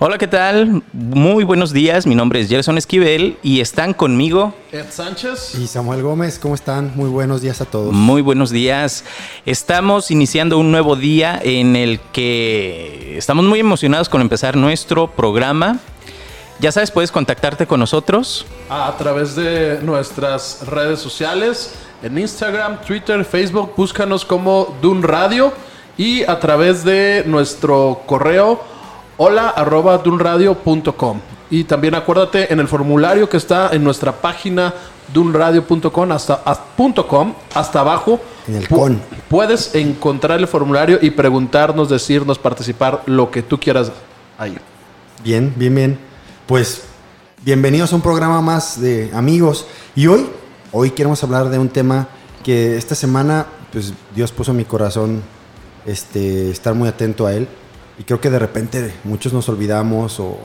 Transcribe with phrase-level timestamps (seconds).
[0.00, 0.82] Hola, ¿qué tal?
[0.92, 2.04] Muy buenos días.
[2.04, 4.52] Mi nombre es Gerson Esquivel y están conmigo.
[4.72, 5.54] Ed Sánchez.
[5.54, 6.90] Y Samuel Gómez, ¿cómo están?
[6.96, 7.94] Muy buenos días a todos.
[7.94, 9.04] Muy buenos días.
[9.46, 15.78] Estamos iniciando un nuevo día en el que estamos muy emocionados con empezar nuestro programa.
[16.58, 18.46] Ya sabes, puedes contactarte con nosotros.
[18.68, 25.52] A través de nuestras redes sociales, en Instagram, Twitter, Facebook, búscanos como Dun Radio
[25.96, 28.73] y a través de nuestro correo
[29.16, 31.20] hola arroba dunradio.com.
[31.50, 34.74] Y también acuérdate en el formulario que está en nuestra página
[35.12, 36.42] dunradio.com hasta,
[37.06, 38.20] com, hasta abajo.
[38.48, 39.00] En el con.
[39.28, 43.92] Puedes encontrar el formulario y preguntarnos, decirnos, participar, lo que tú quieras
[44.38, 44.56] ahí.
[45.22, 45.98] Bien, bien, bien.
[46.46, 46.82] Pues
[47.42, 49.66] bienvenidos a un programa más de amigos.
[49.94, 50.26] Y hoy,
[50.72, 52.08] hoy queremos hablar de un tema
[52.42, 55.22] que esta semana, pues Dios puso en mi corazón
[55.86, 57.48] este, estar muy atento a él.
[57.98, 60.38] Y creo que de repente muchos nos olvidamos o,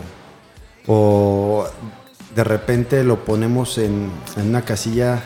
[0.87, 1.65] o
[2.35, 5.23] de repente lo ponemos en, en una casilla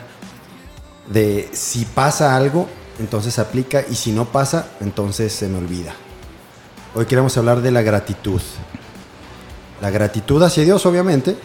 [1.08, 2.66] de si pasa algo,
[2.98, 5.94] entonces aplica y si no pasa, entonces se me olvida.
[6.94, 8.40] Hoy queremos hablar de la gratitud.
[9.82, 11.36] La gratitud hacia Dios, obviamente,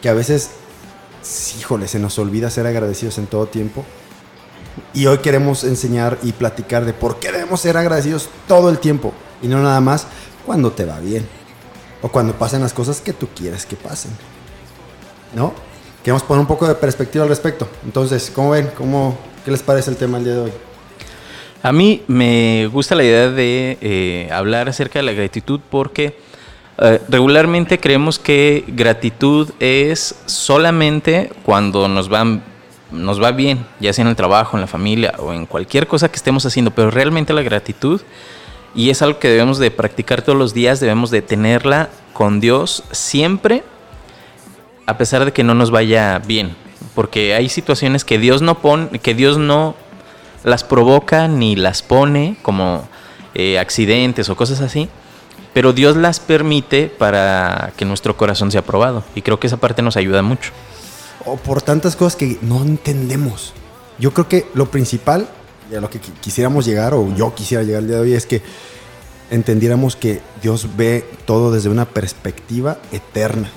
[0.00, 0.52] que a veces,
[1.58, 3.84] híjole, se nos olvida ser agradecidos en todo tiempo.
[4.94, 9.12] Y hoy queremos enseñar y platicar de por qué debemos ser agradecidos todo el tiempo
[9.42, 10.06] y no nada más
[10.44, 11.26] cuando te va bien
[12.02, 14.12] o cuando pasan las cosas que tú quieres que pasen.
[15.34, 15.52] ¿No?
[16.02, 17.68] Queremos poner un poco de perspectiva al respecto.
[17.84, 18.70] Entonces, ¿cómo ven?
[18.76, 20.52] ¿Cómo, ¿Qué les parece el tema el día de hoy?
[21.62, 26.16] A mí me gusta la idea de eh, hablar acerca de la gratitud porque
[26.78, 32.38] eh, regularmente creemos que gratitud es solamente cuando nos va,
[32.92, 36.08] nos va bien, ya sea en el trabajo, en la familia o en cualquier cosa
[36.08, 38.00] que estemos haciendo, pero realmente la gratitud,
[38.76, 42.84] y es algo que debemos de practicar todos los días, debemos de tenerla con Dios
[42.92, 43.64] siempre,
[44.84, 46.54] a pesar de que no nos vaya bien,
[46.94, 49.74] porque hay situaciones que Dios no pone, que Dios no
[50.44, 52.86] las provoca ni las pone como
[53.34, 54.90] eh, accidentes o cosas así,
[55.54, 59.04] pero Dios las permite para que nuestro corazón sea probado.
[59.14, 60.52] Y creo que esa parte nos ayuda mucho.
[61.24, 63.54] o por tantas cosas que no entendemos.
[63.98, 65.28] Yo creo que lo principal,
[65.74, 68.26] a lo que qui- quisiéramos llegar, o yo quisiera llegar el día de hoy, es
[68.26, 68.42] que
[69.30, 73.50] entendiéramos que Dios ve todo desde una perspectiva eterna,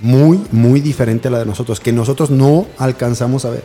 [0.00, 3.62] muy, muy diferente a la de nosotros, que nosotros no alcanzamos a ver.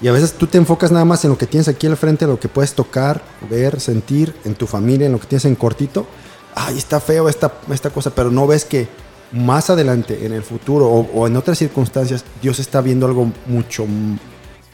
[0.00, 2.26] Y a veces tú te enfocas nada más en lo que tienes aquí al frente,
[2.26, 6.06] lo que puedes tocar, ver, sentir, en tu familia, en lo que tienes en cortito.
[6.54, 8.88] Ay, está feo esta, esta cosa, pero no ves que
[9.32, 13.86] más adelante, en el futuro o, o en otras circunstancias, Dios está viendo algo mucho,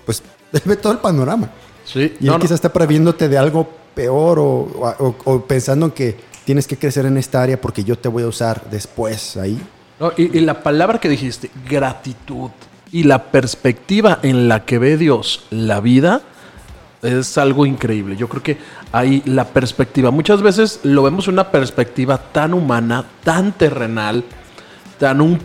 [0.04, 0.22] pues,
[0.64, 1.50] ve todo el panorama.
[1.84, 6.16] Sí, Y él quizás está previéndote de algo peor o, o- o pensando en que
[6.44, 9.60] tienes que crecer en esta área porque yo te voy a usar después ahí.
[10.00, 12.50] No, y, y la palabra que dijiste, gratitud,
[12.90, 16.20] y la perspectiva en la que ve Dios la vida,
[17.02, 18.16] es algo increíble.
[18.16, 18.56] Yo creo que
[18.92, 24.24] ahí la perspectiva, muchas veces lo vemos una perspectiva tan humana, tan terrenal,
[24.98, 25.38] tan un,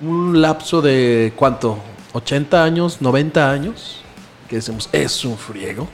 [0.00, 1.78] un lapso de, ¿cuánto?
[2.12, 2.98] ¿80 años?
[3.00, 4.00] ¿90 años?
[4.50, 5.88] Que decimos, es un friego.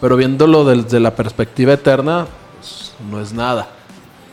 [0.00, 2.26] Pero viéndolo desde la perspectiva eterna,
[2.58, 3.68] pues, no es nada.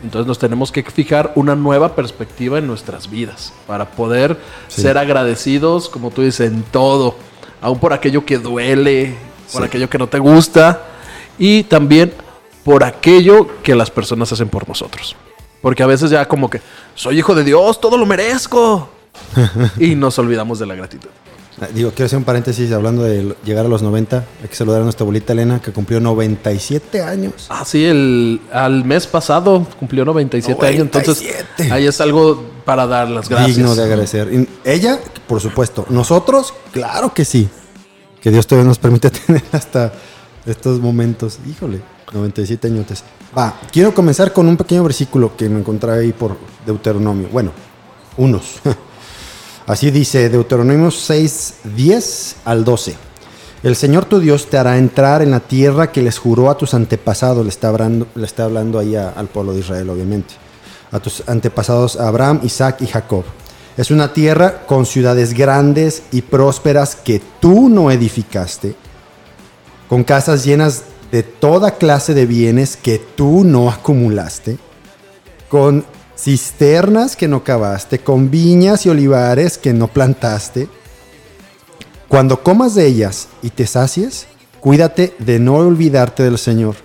[0.03, 4.37] Entonces nos tenemos que fijar una nueva perspectiva en nuestras vidas para poder
[4.69, 7.15] ser agradecidos, como tú dices, en todo,
[7.61, 9.17] aún por aquello que duele,
[9.51, 9.67] por Sí.
[9.67, 10.81] aquello que no te gusta
[11.37, 12.13] y también
[12.63, 15.15] por aquello que las personas hacen por nosotros.
[15.61, 16.61] Porque a veces ya como que
[16.93, 18.89] soy hijo de Dios, todo lo merezco.
[19.79, 21.09] y nos olvidamos de la gratitud.
[21.61, 24.25] Ah, Digo, quiero hacer un paréntesis hablando de llegar a los 90.
[24.41, 27.47] Hay que saludar a nuestra abuelita Elena que cumplió 97 años.
[27.49, 31.71] Ah, sí, el, al mes pasado cumplió 97, años, entonces 97.
[31.71, 33.55] ahí es algo para dar las gracias.
[33.55, 34.33] Digno de agradecer.
[34.33, 35.85] Y ella, por supuesto.
[35.89, 37.47] Nosotros, claro que sí.
[38.21, 39.93] Que Dios todavía nos permite tener hasta
[40.45, 41.39] estos momentos.
[41.49, 41.79] Híjole,
[42.11, 42.85] 97 años.
[43.37, 47.29] Va, quiero comenzar con un pequeño versículo que me encontré ahí por Deuteronomio.
[47.31, 47.51] Bueno,
[48.17, 48.59] unos.
[49.67, 52.95] Así dice Deuteronomio 6, 10 al 12.
[53.63, 56.75] El Señor tu Dios te hará entrar en la tierra que les juró a tus
[56.75, 57.43] antepasados.
[57.43, 60.35] Le está hablando, le está hablando ahí al pueblo de Israel, obviamente.
[60.91, 63.23] a tus antepasados Abraham, Isaac y Jacob.
[63.75, 68.75] Es una tierra con ciudades grandes y prósperas que tú no edificaste,
[69.89, 74.57] con casas llenas de toda clase de bienes que tú no acumulaste,
[75.49, 75.85] con
[76.17, 80.67] cisternas que no cavaste, con viñas y olivares que no plantaste.
[82.07, 84.27] Cuando comas de ellas y te sacies,
[84.59, 86.75] cuídate de no olvidarte del Señor,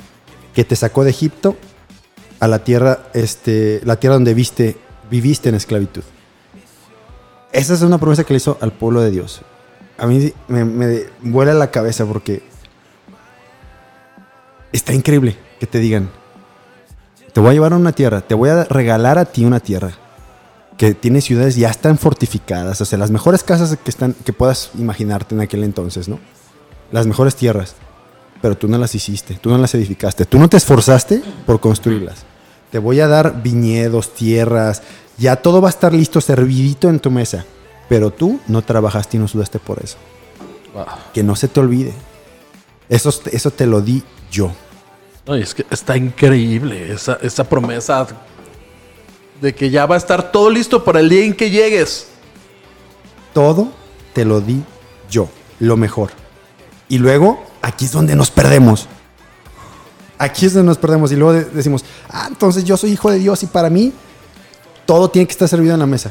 [0.54, 1.56] que te sacó de Egipto
[2.40, 4.76] a la tierra, este, la tierra donde viste,
[5.10, 6.02] viviste en esclavitud.
[7.52, 9.42] Esa es una promesa que le hizo al pueblo de Dios.
[9.98, 12.42] A mí me, me vuela la cabeza porque
[14.72, 16.10] está increíble que te digan,
[17.32, 19.92] te voy a llevar a una tierra, te voy a regalar a ti una tierra
[20.76, 24.70] que tiene ciudades ya están fortificadas, o sea, las mejores casas que están que puedas
[24.78, 26.18] imaginarte en aquel entonces, ¿no?
[26.90, 27.74] Las mejores tierras,
[28.40, 32.24] pero tú no las hiciste, tú no las edificaste, tú no te esforzaste por construirlas.
[32.70, 34.82] Te voy a dar viñedos, tierras,
[35.18, 37.44] ya todo va a estar listo, servidito en tu mesa,
[37.88, 39.98] pero tú no trabajaste y no sudaste por eso.
[41.12, 41.92] Que no se te olvide.
[42.88, 44.50] Eso, eso te lo di yo.
[45.30, 48.04] No, es que está increíble esa, esa promesa
[49.40, 52.08] de que ya va a estar todo listo para el día en que llegues.
[53.32, 53.68] Todo
[54.12, 54.60] te lo di
[55.08, 55.28] yo,
[55.60, 56.10] lo mejor.
[56.88, 58.88] Y luego, aquí es donde nos perdemos.
[60.18, 61.12] Aquí es donde nos perdemos.
[61.12, 63.92] Y luego de- decimos, ah, entonces yo soy hijo de Dios y para mí
[64.84, 66.10] todo tiene que estar servido en la mesa.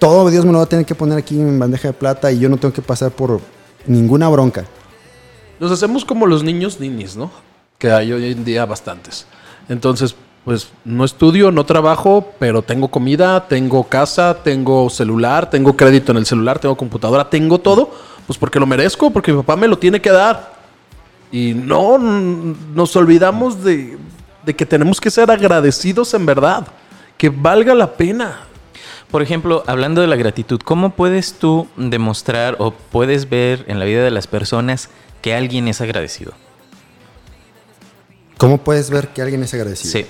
[0.00, 2.40] Todo Dios me lo va a tener que poner aquí en bandeja de plata y
[2.40, 3.40] yo no tengo que pasar por
[3.86, 4.64] ninguna bronca.
[5.60, 7.30] Nos hacemos como los niños ninis, ¿no?
[7.78, 9.26] Que hay hoy en día bastantes.
[9.68, 16.10] Entonces, pues no estudio, no trabajo, pero tengo comida, tengo casa, tengo celular, tengo crédito
[16.10, 17.90] en el celular, tengo computadora, tengo todo,
[18.26, 20.54] pues porque lo merezco, porque mi papá me lo tiene que dar.
[21.30, 23.98] Y no nos olvidamos de,
[24.44, 26.66] de que tenemos que ser agradecidos en verdad,
[27.16, 28.40] que valga la pena.
[29.10, 33.84] Por ejemplo, hablando de la gratitud, ¿cómo puedes tú demostrar o puedes ver en la
[33.84, 34.90] vida de las personas
[35.22, 36.32] que alguien es agradecido?
[38.38, 39.92] ¿Cómo puedes ver que alguien es agradecido?
[39.92, 40.06] Sí.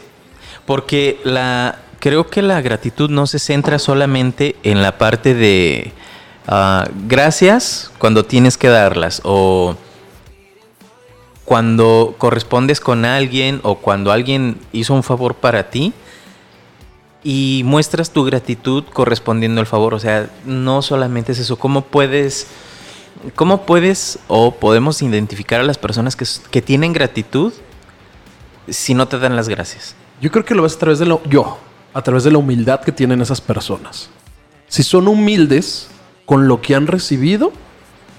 [0.64, 5.92] Porque la creo que la gratitud no se centra solamente en la parte de
[6.46, 9.76] ah, gracias cuando tienes que darlas o
[11.44, 15.92] cuando correspondes con alguien o cuando alguien hizo un favor para ti
[17.24, 19.94] y muestras tu gratitud correspondiendo al favor.
[19.94, 21.58] O sea, no solamente es eso.
[21.58, 22.46] ¿Cómo puedes,
[23.34, 27.52] cómo puedes o podemos identificar a las personas que, que tienen gratitud
[28.70, 29.94] si no te dan las gracias?
[30.20, 31.58] Yo creo que lo ves a través de lo yo,
[31.94, 34.10] a través de la humildad que tienen esas personas.
[34.68, 35.88] Si son humildes
[36.26, 37.52] con lo que han recibido,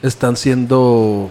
[0.01, 1.29] están siendo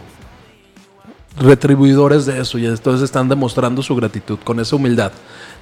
[1.39, 5.13] retribuidores de eso y entonces están demostrando su gratitud con esa humildad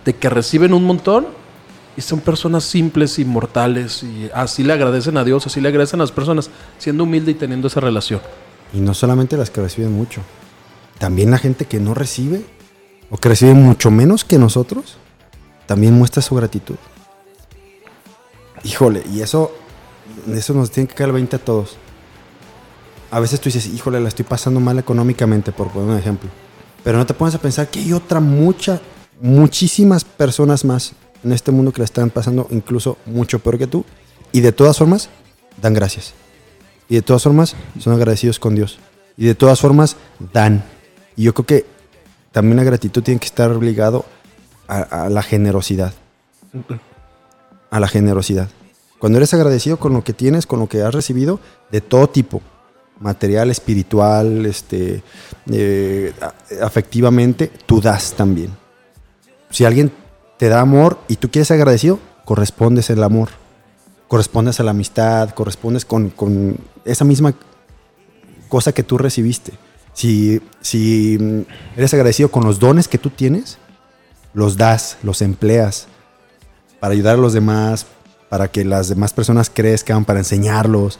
[0.04, 1.26] de que reciben un montón
[1.96, 6.00] y son personas simples y mortales y así le agradecen a Dios, así le agradecen
[6.00, 8.20] a las personas, siendo humilde y teniendo esa relación.
[8.72, 10.20] Y no solamente las que reciben mucho,
[10.98, 12.44] también la gente que no recibe
[13.10, 14.98] o que recibe mucho menos que nosotros,
[15.66, 16.76] también muestra su gratitud.
[18.64, 19.52] Híjole, y eso,
[20.32, 21.76] eso nos tiene que caer el 20 a todos.
[23.10, 26.28] A veces tú dices, híjole, la estoy pasando mal económicamente, por poner un ejemplo.
[26.82, 28.80] Pero no te pones a pensar que hay otra mucha,
[29.20, 33.84] muchísimas personas más en este mundo que la están pasando incluso mucho peor que tú.
[34.32, 35.08] Y de todas formas,
[35.60, 36.14] dan gracias.
[36.88, 38.78] Y de todas formas, son agradecidos con Dios.
[39.16, 39.96] Y de todas formas,
[40.32, 40.64] dan.
[41.16, 41.75] Y yo creo que
[42.37, 44.05] también la gratitud tiene que estar obligado
[44.69, 45.95] a, la generosidad.
[47.71, 48.50] A la generosidad.
[48.99, 51.40] Cuando eres agradecido con lo que tienes, con lo que has recibido,
[51.73, 52.43] de todo tipo,
[53.00, 55.02] material, espiritual, este,
[55.50, 56.12] eh,
[56.61, 58.50] afectivamente, tú das también.
[59.49, 59.90] Si alguien
[60.37, 63.31] te da amor y tú quieres ser agradecido, correspondes el amor
[64.09, 67.35] correspondes a la amistad, correspondes con esa misma
[68.49, 69.55] cosa que tú recibiste.
[69.96, 71.40] Si, si mm,
[71.78, 73.56] eres agradecido con los dones que tú tienes,
[74.34, 75.88] los das, los empleas
[76.80, 77.86] para ayudar a los demás,
[78.28, 80.98] para que las demás personas crezcan, para enseñarlos.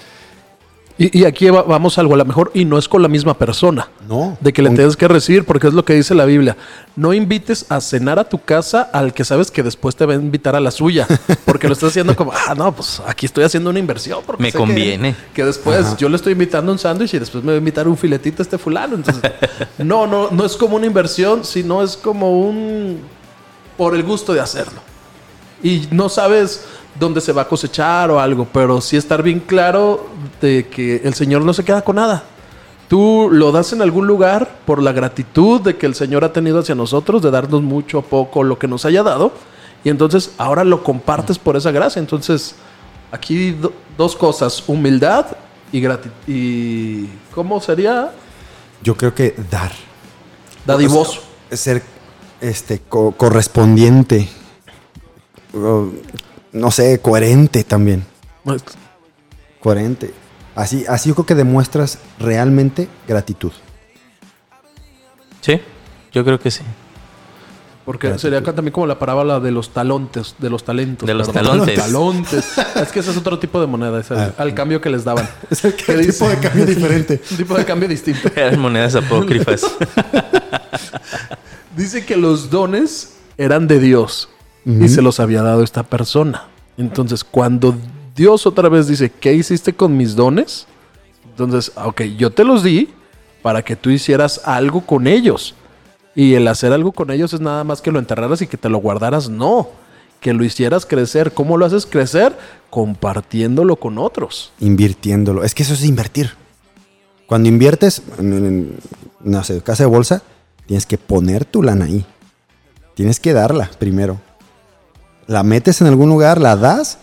[0.99, 3.09] Y, y aquí va- vamos a algo, a lo mejor, y no es con la
[3.09, 3.89] misma persona.
[4.09, 4.39] No.
[4.41, 6.57] De que le tienes que recibir, porque es lo que dice la Biblia.
[6.97, 10.17] No invites a cenar a tu casa al que sabes que después te va a
[10.17, 11.07] invitar a la suya.
[11.45, 14.21] Porque lo estás haciendo como, ah, no, pues aquí estoy haciendo una inversión.
[14.25, 15.15] Porque Me que- conviene.
[15.35, 17.99] Que, después yo le estoy invitando un sándwich y después me va a invitar un
[17.99, 18.95] filetito a este fulano.
[18.97, 19.31] Entonces,
[19.79, 23.01] no, no, no es como una inversión, sino es como un.
[23.77, 24.81] por el gusto de hacerlo.
[25.63, 26.65] Y no sabes
[26.99, 30.07] dónde se va a cosechar o algo, pero sí estar bien claro
[30.41, 32.25] de que el Señor no se queda con nada.
[32.89, 36.61] Tú lo das en algún lugar por la gratitud de que el Señor ha tenido
[36.61, 39.33] hacia nosotros, de darnos mucho o poco lo que nos haya dado,
[39.85, 42.01] Y entonces ahora lo compartes por esa gracia.
[42.01, 42.57] Entonces,
[43.13, 45.27] aquí do- dos cosas, humildad
[45.71, 46.15] y gratitud.
[46.27, 48.11] ¿Y cómo sería?
[48.83, 49.71] Yo creo que dar.
[50.65, 51.21] Dadivoso.
[51.53, 51.83] Ser
[52.41, 54.29] este, co- correspondiente.
[55.55, 55.89] O,
[56.57, 58.05] no sé, coherente también.
[59.61, 60.13] Coherente.
[60.55, 63.53] Así, así yo creo que demuestras realmente gratitud.
[65.41, 65.61] Sí,
[66.13, 66.63] yo creo que sí.
[67.85, 71.07] Porque sería acá también como la parábola de los talontes, de los talentos.
[71.07, 71.77] De los talontes.
[71.85, 72.45] Talontes.
[72.83, 74.33] es que ese es otro tipo de moneda, es el- Ah.
[74.39, 75.29] al cambio que les daban.
[75.51, 77.21] Es el tipo de cambio diferente.
[77.31, 78.29] Un tipo de cambio distinto.
[78.35, 79.63] Eran monedas apócrifas.
[81.77, 84.29] Dice que los dones eran de Dios
[84.67, 86.49] y se los había dado esta persona.
[86.77, 87.77] Entonces, cuando
[88.17, 90.67] Dios otra vez dice, ¿qué hiciste con mis dones?
[91.31, 92.89] Entonces, ok, yo te los di
[93.43, 95.55] para que tú hicieras algo con ellos.
[96.17, 98.69] Y el hacer algo con ellos es nada más que lo enterraras y que te
[98.69, 99.29] lo guardaras.
[99.29, 99.69] No,
[100.19, 101.33] que lo hicieras crecer.
[101.33, 102.37] ¿Cómo lo haces crecer?
[102.71, 104.53] Compartiéndolo con otros.
[104.59, 105.45] Invirtiéndolo.
[105.45, 106.33] Es que eso es invertir.
[107.27, 108.77] Cuando inviertes, en, en,
[109.21, 110.23] no sé, casa de bolsa,
[110.67, 112.05] tienes que poner tu lana ahí.
[112.95, 114.19] Tienes que darla primero.
[115.27, 116.99] La metes en algún lugar, la das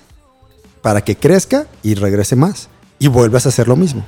[0.82, 2.70] para que crezca y regrese más.
[3.00, 4.06] Y vuelves a hacer lo mismo.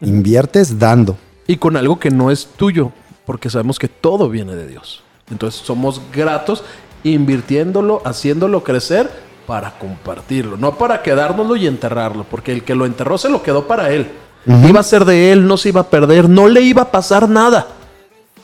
[0.00, 1.16] Inviertes dando.
[1.46, 2.92] y con algo que no es tuyo,
[3.26, 5.02] porque sabemos que todo viene de Dios.
[5.30, 6.64] Entonces somos gratos
[7.02, 9.10] invirtiéndolo, haciéndolo crecer
[9.46, 13.66] para compartirlo, no para quedárnoslo y enterrarlo, porque el que lo enterró se lo quedó
[13.66, 14.10] para él.
[14.46, 17.28] Iba a ser de él, no se iba a perder, no le iba a pasar
[17.28, 17.66] nada,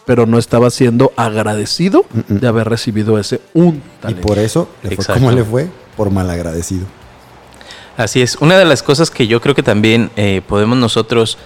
[0.07, 5.15] pero no estaba siendo agradecido de haber recibido ese un Y por eso le fue
[5.15, 6.87] como le fue, por malagradecido.
[7.97, 8.37] Así es.
[8.37, 11.39] Una de las cosas que yo creo que también eh, podemos nosotros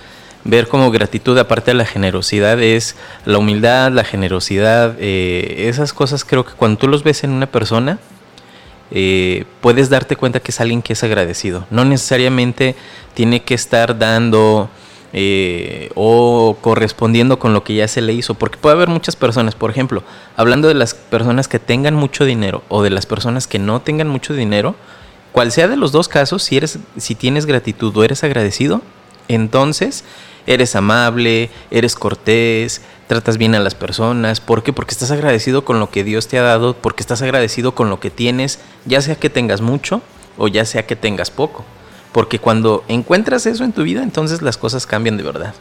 [0.45, 4.97] ver como gratitud, aparte de la generosidad, es la humildad, la generosidad.
[4.99, 7.99] eh, esas cosas creo que cuando tú los ves en una persona,
[8.91, 11.67] eh, puedes darte cuenta que es alguien que es agradecido.
[11.71, 12.77] No necesariamente
[13.15, 14.69] tiene que estar dando
[15.17, 19.55] eh, o correspondiendo con lo que ya se le hizo, porque puede haber muchas personas,
[19.55, 20.03] por ejemplo,
[20.37, 24.09] hablando de las personas que tengan mucho dinero o de las personas que no tengan
[24.09, 24.75] mucho dinero,
[25.31, 28.83] cual sea de los dos casos, si eres, si tienes gratitud o eres agradecido,
[29.29, 30.05] entonces
[30.49, 34.41] eres amable, eres cortés, tratas bien a las personas.
[34.41, 34.73] ¿Por qué?
[34.73, 38.01] Porque estás agradecido con lo que Dios te ha dado, porque estás agradecido con lo
[38.01, 40.03] que tienes, ya sea que tengas mucho
[40.37, 41.65] o ya sea que tengas poco.
[42.15, 45.53] Porque cuando encuentras eso en tu vida, entonces las cosas cambian de verdad.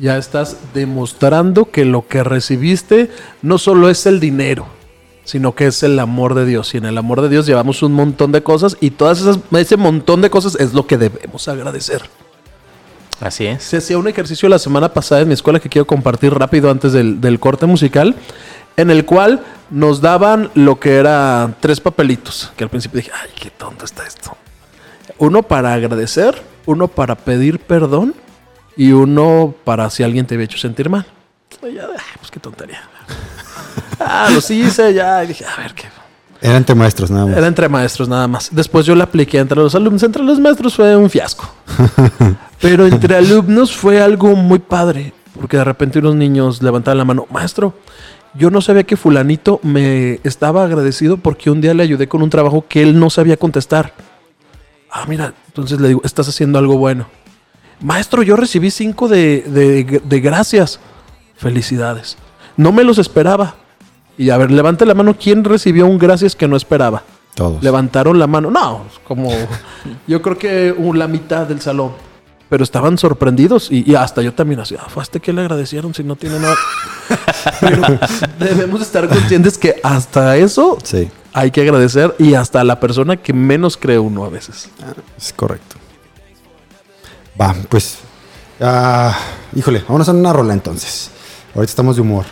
[0.00, 3.10] Ya estás demostrando que lo que recibiste
[3.42, 4.68] no solo es el dinero,
[5.24, 6.72] sino que es el amor de Dios.
[6.72, 9.76] Y en el amor de Dios llevamos un montón de cosas y todas esas, ese
[9.76, 12.02] montón de cosas es lo que debemos agradecer.
[13.18, 13.64] Así es.
[13.64, 16.92] Se hacía un ejercicio la semana pasada en mi escuela que quiero compartir rápido antes
[16.92, 18.14] del, del corte musical,
[18.76, 23.30] en el cual nos daban lo que era tres papelitos, que al principio dije, ay,
[23.34, 24.36] qué tonto está esto.
[25.18, 28.14] Uno para agradecer, uno para pedir perdón
[28.76, 31.06] y uno para si alguien te había hecho sentir mal.
[31.62, 32.80] Y ya, ah, pues qué tontería.
[34.00, 35.86] ah, los hice ya, y dije, a ver qué.
[36.40, 37.36] Era entre maestros, nada más.
[37.36, 38.48] Era entre maestros nada más.
[38.52, 40.02] Después yo la apliqué entre los alumnos.
[40.04, 41.52] Entre los maestros fue un fiasco.
[42.60, 45.12] Pero entre alumnos fue algo muy padre.
[45.34, 47.26] Porque de repente unos niños levantaban la mano.
[47.30, 47.74] Maestro,
[48.34, 52.30] yo no sabía que fulanito me estaba agradecido porque un día le ayudé con un
[52.30, 53.92] trabajo que él no sabía contestar.
[54.90, 57.06] Ah, mira, entonces le digo, estás haciendo algo bueno.
[57.80, 60.80] Maestro, yo recibí cinco de, de- de gracias.
[61.36, 62.16] Felicidades.
[62.56, 63.54] No me los esperaba.
[64.16, 65.14] Y a ver, levante la mano.
[65.16, 67.02] ¿Quién recibió un gracias que no esperaba?
[67.34, 67.62] Todos.
[67.62, 68.50] Levantaron la mano.
[68.50, 69.30] No, como
[70.08, 71.92] yo creo que la mitad del salón.
[72.48, 75.42] Pero estaban sorprendidos y, y hasta yo también así, ah, fue a este que le
[75.42, 76.56] agradecieron si no tiene nada.
[77.60, 77.82] Pero
[78.38, 83.16] debemos estar conscientes que hasta eso Sí, hay que agradecer y hasta a la persona
[83.16, 84.68] que menos cree uno a veces.
[85.16, 85.76] es correcto.
[87.40, 87.98] Va, pues.
[88.60, 89.16] ah,
[89.54, 91.10] híjole, vamos a una rola entonces.
[91.54, 92.24] Ahorita estamos de humor.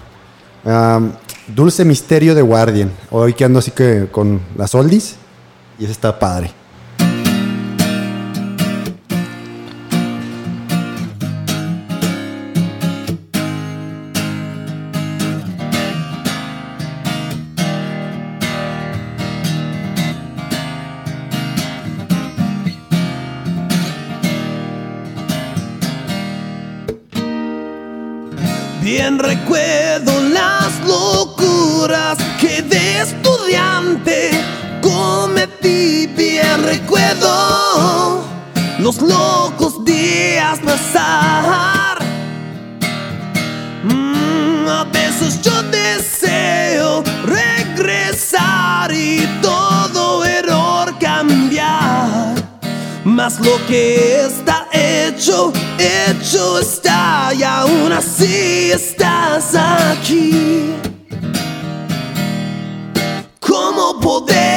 [1.49, 2.91] Dulce Misterio de Guardian.
[3.11, 5.17] Hoy que ando así que con las oldies.
[5.79, 6.53] Y ese está padre.
[53.27, 60.73] Mas lo que está hecho, hecho está y aún así estás aquí.
[63.41, 64.56] ¿Cómo poder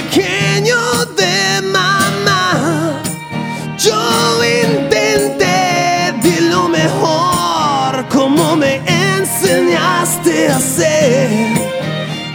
[0.00, 0.76] pequeño
[1.16, 3.02] de mamá.
[3.76, 4.00] Yo
[4.64, 8.80] intenté de lo mejor como me
[9.16, 11.28] enseñaste a hacer.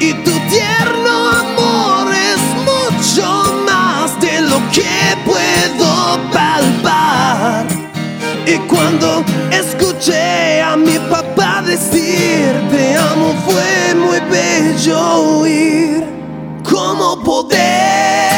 [0.07, 3.27] Y tu tierno amor es mucho
[3.65, 5.89] más de lo que puedo
[6.33, 7.65] palpar.
[8.45, 14.99] Y cuando escuché a mi papá decir te amo fue muy bello
[15.39, 16.22] oír
[16.63, 18.32] cómo poder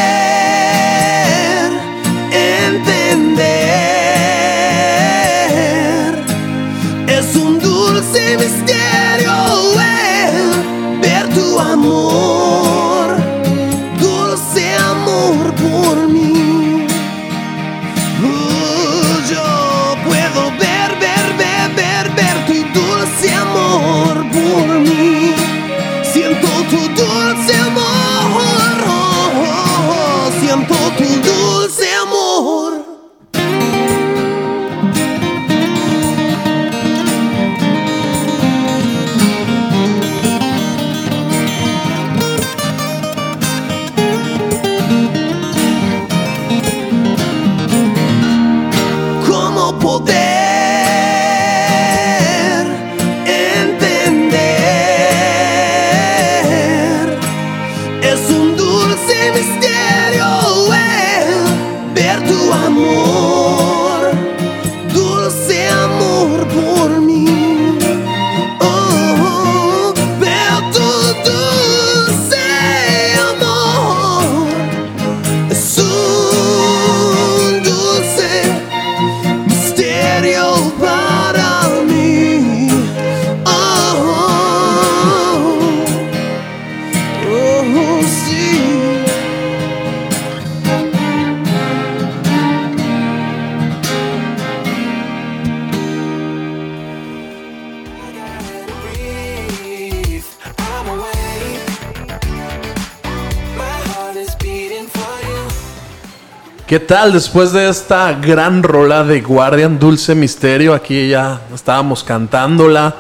[106.76, 110.74] ¿Qué tal después de esta gran rola de Guardian Dulce Misterio?
[110.74, 112.94] Aquí ya estábamos cantándola.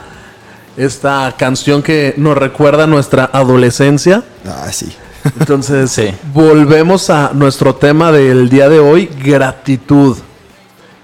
[0.77, 4.23] Esta canción que nos recuerda nuestra adolescencia.
[4.47, 4.95] Ah, sí.
[5.37, 6.07] Entonces, Sí.
[6.33, 10.15] volvemos a nuestro tema del día de hoy, gratitud.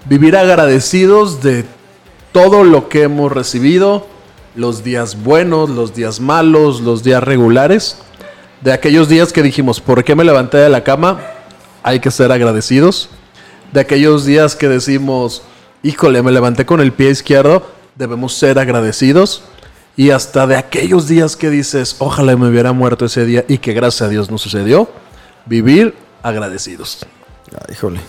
[0.06, 1.66] Vivir agradecidos de
[2.32, 4.06] todo lo que hemos recibido,
[4.54, 7.98] los días buenos, los días malos, los días regulares.
[8.62, 11.20] De aquellos días que dijimos, ¿por qué me levanté de la cama?
[11.82, 13.10] Hay que ser agradecidos.
[13.72, 15.42] De aquellos días que decimos,
[15.82, 17.66] híjole, me levanté con el pie izquierdo,
[17.96, 19.42] debemos ser agradecidos.
[19.96, 23.74] Y hasta de aquellos días que dices, ojalá me hubiera muerto ese día y que
[23.74, 24.88] gracias a Dios no sucedió,
[25.44, 27.06] vivir agradecidos.
[27.54, 28.00] Ah, híjole.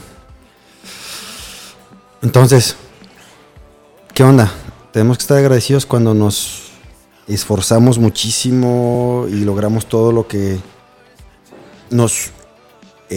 [2.21, 2.77] Entonces,
[4.13, 4.49] ¿qué onda?
[4.93, 6.71] Tenemos que estar agradecidos cuando nos
[7.27, 10.59] esforzamos muchísimo y logramos todo lo que
[11.89, 12.31] nos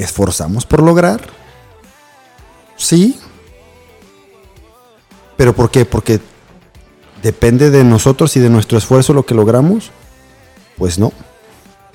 [0.01, 1.21] esforzamos por lograr.
[2.77, 3.19] Sí.
[5.37, 5.85] ¿Pero por qué?
[5.85, 6.21] Porque
[7.23, 9.91] depende de nosotros y de nuestro esfuerzo lo que logramos.
[10.77, 11.13] Pues no.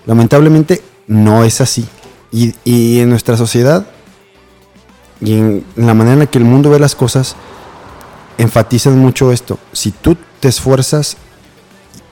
[0.05, 1.87] Lamentablemente no es así.
[2.31, 3.85] Y, y en nuestra sociedad
[5.21, 7.35] y en la manera en la que el mundo ve las cosas,
[8.37, 9.59] enfatizan mucho esto.
[9.71, 11.15] Si tú te esfuerzas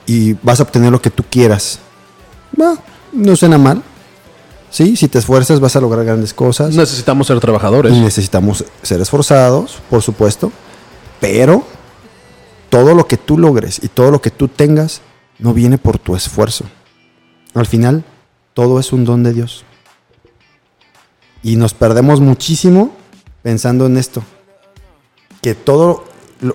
[0.06, 1.80] y vas a obtener lo que tú quieras,
[2.56, 2.76] bah,
[3.12, 3.82] no suena mal.
[4.70, 6.74] Sí, si te esfuerzas vas a lograr grandes cosas.
[6.74, 7.92] Necesitamos ser trabajadores.
[7.92, 10.52] Y necesitamos ser esforzados, por supuesto.
[11.20, 11.64] Pero
[12.70, 15.02] todo lo que tú logres y todo lo que tú tengas
[15.38, 16.64] no viene por tu esfuerzo.
[17.52, 18.04] Al final,
[18.54, 19.64] todo es un don de Dios.
[21.42, 22.92] Y nos perdemos muchísimo
[23.42, 24.22] pensando en esto.
[25.42, 26.04] Que todo,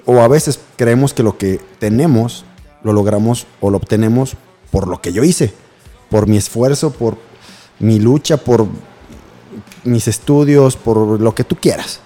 [0.06, 2.46] o a veces creemos que lo que tenemos,
[2.84, 4.36] lo logramos o lo obtenemos
[4.72, 5.54] por lo que yo hice.
[6.10, 7.18] Por mi esfuerzo, por
[7.80, 8.68] mi lucha, por
[9.84, 12.00] mis estudios, por lo que tú quieras.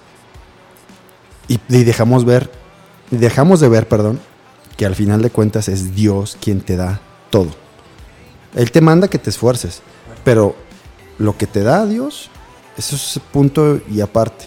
[1.48, 2.50] Y, dejamos ver,
[3.10, 4.20] dejamos de ver, perdón,
[4.76, 7.48] que al final de cuentas es Dios quien te da todo.
[8.54, 9.82] Él te manda que te esfuerces,
[10.22, 10.54] pero
[11.18, 12.30] lo que te da Dios,
[12.76, 14.46] eso es punto y aparte.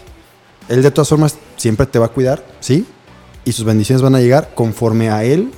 [0.68, 2.86] Él de todas formas siempre te va a cuidar, ¿sí?
[3.44, 5.52] Y sus bendiciones van a llegar conforme a Él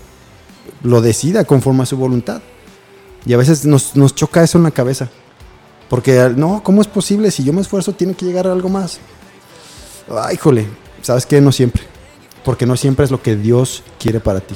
[0.82, 2.42] lo decida, conforme a su voluntad.
[3.24, 5.08] Y a veces nos, nos choca eso en la cabeza.
[5.88, 7.30] Porque, no, ¿cómo es posible?
[7.30, 8.98] Si yo me esfuerzo, tiene que llegar algo más.
[10.10, 10.66] Ay, híjole,
[11.02, 11.40] ¿sabes qué?
[11.40, 11.82] No siempre.
[12.44, 14.54] Porque no siempre es lo que Dios quiere para ti.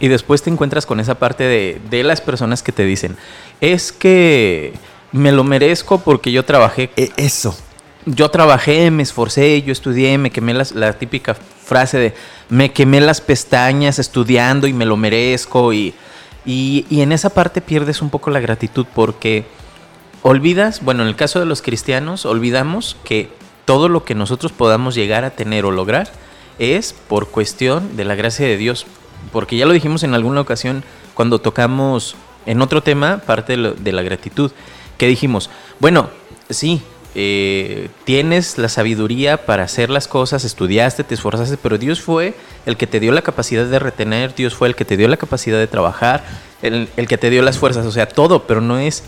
[0.00, 3.16] Y después te encuentras con esa parte de, de las personas que te dicen,
[3.60, 4.72] es que
[5.12, 7.56] me lo merezco porque yo trabajé, E- eso.
[8.06, 12.14] yo trabajé, me esforcé, yo estudié, me quemé las- la típica frase de,
[12.48, 15.72] me quemé las pestañas estudiando y me lo merezco.
[15.72, 15.92] Y,
[16.46, 19.44] y, y en esa parte pierdes un poco la gratitud porque
[20.22, 23.30] olvidas, bueno, en el caso de los cristianos, olvidamos que
[23.64, 26.10] todo lo que nosotros podamos llegar a tener o lograr
[26.58, 28.86] es por cuestión de la gracia de Dios.
[29.32, 30.82] Porque ya lo dijimos en alguna ocasión
[31.14, 34.50] cuando tocamos en otro tema, parte de, la gratitud,
[34.98, 36.10] que dijimos, bueno,
[36.48, 36.82] sí,
[37.14, 42.34] eh, tienes la sabiduría para hacer las cosas, estudiaste, te esforzaste, pero Dios fue
[42.66, 45.16] el que te dio la capacidad de retener, Dios fue el que te dio la
[45.16, 46.24] capacidad de trabajar,
[46.62, 49.04] el, el que te dio las fuerzas, o sea, todo, pero no es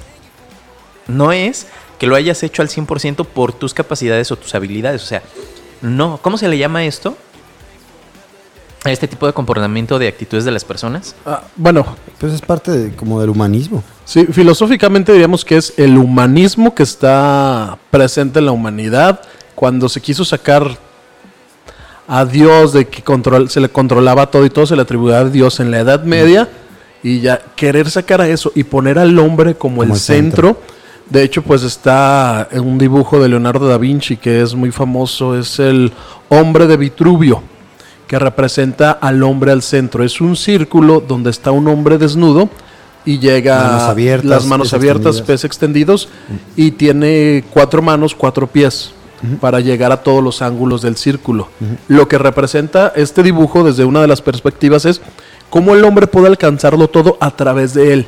[1.08, 1.66] no es
[1.98, 5.02] que lo hayas hecho al 100% por tus capacidades o tus habilidades.
[5.02, 5.22] O sea,
[5.80, 6.18] no.
[6.22, 7.16] ¿Cómo se le llama esto?
[8.84, 11.14] A este tipo de comportamiento de actitudes de las personas.
[11.24, 11.86] Ah, bueno,
[12.18, 13.84] Pues es parte de- como del humanismo.
[14.04, 19.20] sí, filosóficamente diríamos que es el humanismo que está presente en la humanidad
[19.54, 20.76] cuando se quiso sacar
[22.08, 25.24] a Dios de que control, se le controlaba todo y todo se le atribuía a
[25.26, 26.48] Dios en la Edad Media
[27.04, 30.48] y ya querer sacar a eso y poner al hombre como, Como el el centro.
[30.56, 30.81] centro.
[31.12, 35.38] De hecho, pues está en un dibujo de Leonardo da Vinci que es muy famoso,
[35.38, 35.92] es el
[36.30, 37.42] hombre de Vitruvio,
[38.06, 40.04] que representa al hombre al centro.
[40.04, 42.48] Es un círculo donde está un hombre desnudo
[43.04, 45.26] y llega Manos abiertas, las manos abiertas, extendidas.
[45.26, 46.08] pies extendidos
[46.56, 48.94] y tiene cuatro manos, cuatro pies
[49.38, 51.48] para llegar a todos los ángulos del círculo.
[51.88, 55.02] Lo que representa este dibujo desde una de las perspectivas es
[55.50, 58.06] cómo el hombre puede alcanzarlo todo a través de él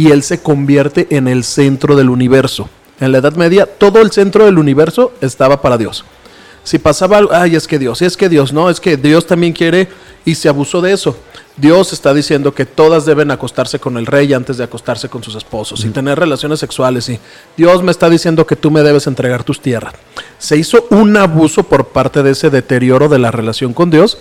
[0.00, 2.70] y él se convierte en el centro del universo.
[3.00, 6.06] En la Edad Media todo el centro del universo estaba para Dios.
[6.64, 9.52] Si pasaba algo, ay, es que Dios, es que Dios, no, es que Dios también
[9.52, 9.88] quiere
[10.24, 11.18] y se abusó de eso.
[11.54, 15.34] Dios está diciendo que todas deben acostarse con el rey antes de acostarse con sus
[15.34, 17.06] esposos y tener relaciones sexuales.
[17.10, 17.18] Y
[17.58, 19.92] Dios me está diciendo que tú me debes entregar tus tierras.
[20.38, 24.16] Se hizo un abuso por parte de ese deterioro de la relación con Dios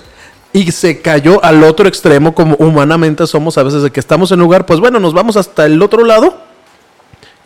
[0.54, 4.40] y se cayó al otro extremo como humanamente somos a veces de que estamos en
[4.40, 6.38] lugar, pues bueno, nos vamos hasta el otro lado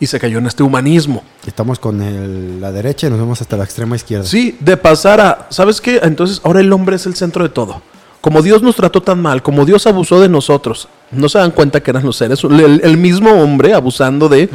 [0.00, 1.22] y se cayó en este humanismo.
[1.46, 4.24] Estamos con el- la derecha y nos vamos hasta la extrema izquierda.
[4.26, 6.00] Sí, de pasar a, ¿sabes qué?
[6.02, 7.82] Entonces ahora el hombre es el centro de todo.
[8.20, 11.82] Como Dios nos trató tan mal, como Dios abusó de nosotros, no se dan cuenta
[11.82, 14.48] que eran los seres, el, el mismo hombre abusando de...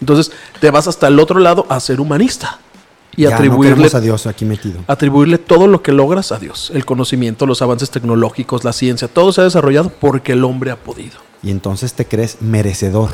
[0.00, 2.58] Entonces te vas hasta el otro lado a ser humanista
[3.16, 4.80] y ya no atribuirle, queremos a Dios aquí metido.
[4.86, 6.70] atribuirle todo lo que logras a Dios.
[6.74, 10.76] El conocimiento, los avances tecnológicos, la ciencia, todo se ha desarrollado porque el hombre ha
[10.76, 11.18] podido.
[11.42, 13.10] Y entonces te crees merecedor.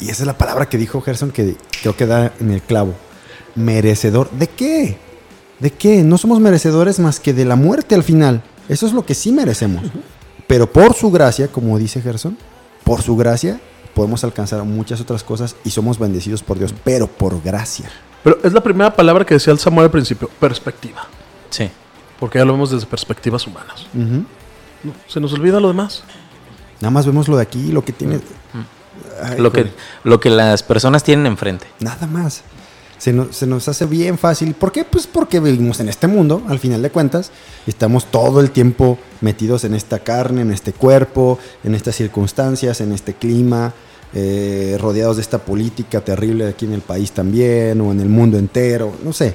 [0.00, 2.94] Y esa es la palabra que dijo Gerson que creo que da en el clavo.
[3.54, 4.30] Merecedor.
[4.30, 4.98] ¿De qué?
[5.60, 6.02] ¿De qué?
[6.02, 8.42] No somos merecedores más que de la muerte al final.
[8.68, 9.84] Eso es lo que sí merecemos.
[10.46, 12.36] Pero por su gracia, como dice Gerson,
[12.84, 13.60] por su gracia
[13.94, 17.90] podemos alcanzar muchas otras cosas y somos bendecidos por Dios, pero por gracia.
[18.22, 21.06] Pero es la primera palabra que decía el Samuel al principio, perspectiva.
[21.50, 21.70] Sí.
[22.20, 23.86] Porque ya lo vemos desde perspectivas humanas.
[23.94, 26.04] No, se nos olvida lo demás.
[26.80, 28.20] Nada más vemos lo de aquí, lo que tiene.
[29.22, 29.70] Ay, Lo que,
[30.04, 31.66] lo que las personas tienen enfrente.
[31.80, 32.42] Nada más.
[32.98, 34.54] Se nos, se nos hace bien fácil.
[34.54, 34.84] ¿Por qué?
[34.84, 37.32] Pues porque vivimos en este mundo, al final de cuentas.
[37.66, 42.80] y Estamos todo el tiempo metidos en esta carne, en este cuerpo, en estas circunstancias,
[42.80, 43.72] en este clima,
[44.14, 48.38] eh, rodeados de esta política terrible aquí en el país también, o en el mundo
[48.38, 49.34] entero, no sé.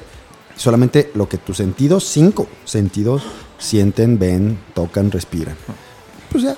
[0.55, 3.23] Solamente lo que tus sentidos, cinco sentidos,
[3.57, 5.55] sienten, ven, tocan, respiran.
[6.31, 6.57] Pues ya,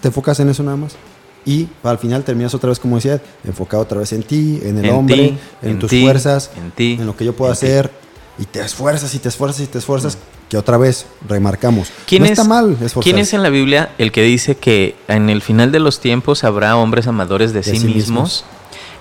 [0.00, 0.96] te enfocas en eso nada más.
[1.44, 4.84] Y al final terminas otra vez, como decía, enfocado otra vez en ti, en el
[4.84, 7.52] En hombre, ti, en, en tus ti, fuerzas, en ti, en lo que yo puedo
[7.52, 7.66] ti.
[7.66, 7.90] hacer.
[8.38, 10.16] Y te esfuerzas y te esfuerzas y te esfuerzas.
[10.52, 11.90] Que otra vez remarcamos.
[12.04, 12.76] ¿Quién no es, está mal.
[13.00, 16.44] ¿Quién es en la Biblia el que dice que en el final de los tiempos
[16.44, 18.44] habrá hombres amadores de, sí, sí mismos?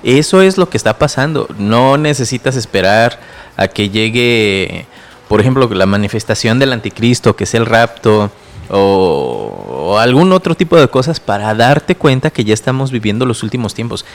[0.02, 1.50] Eso es lo que está pasando.
[1.58, 3.20] No necesitas esperar
[3.58, 4.86] a que llegue,
[5.28, 8.32] por ejemplo, la manifestación del anticristo, que es el rapto,
[8.70, 13.44] o, o algún otro tipo de cosas para darte cuenta que ya estamos viviendo los
[13.44, 14.06] últimos tiempos.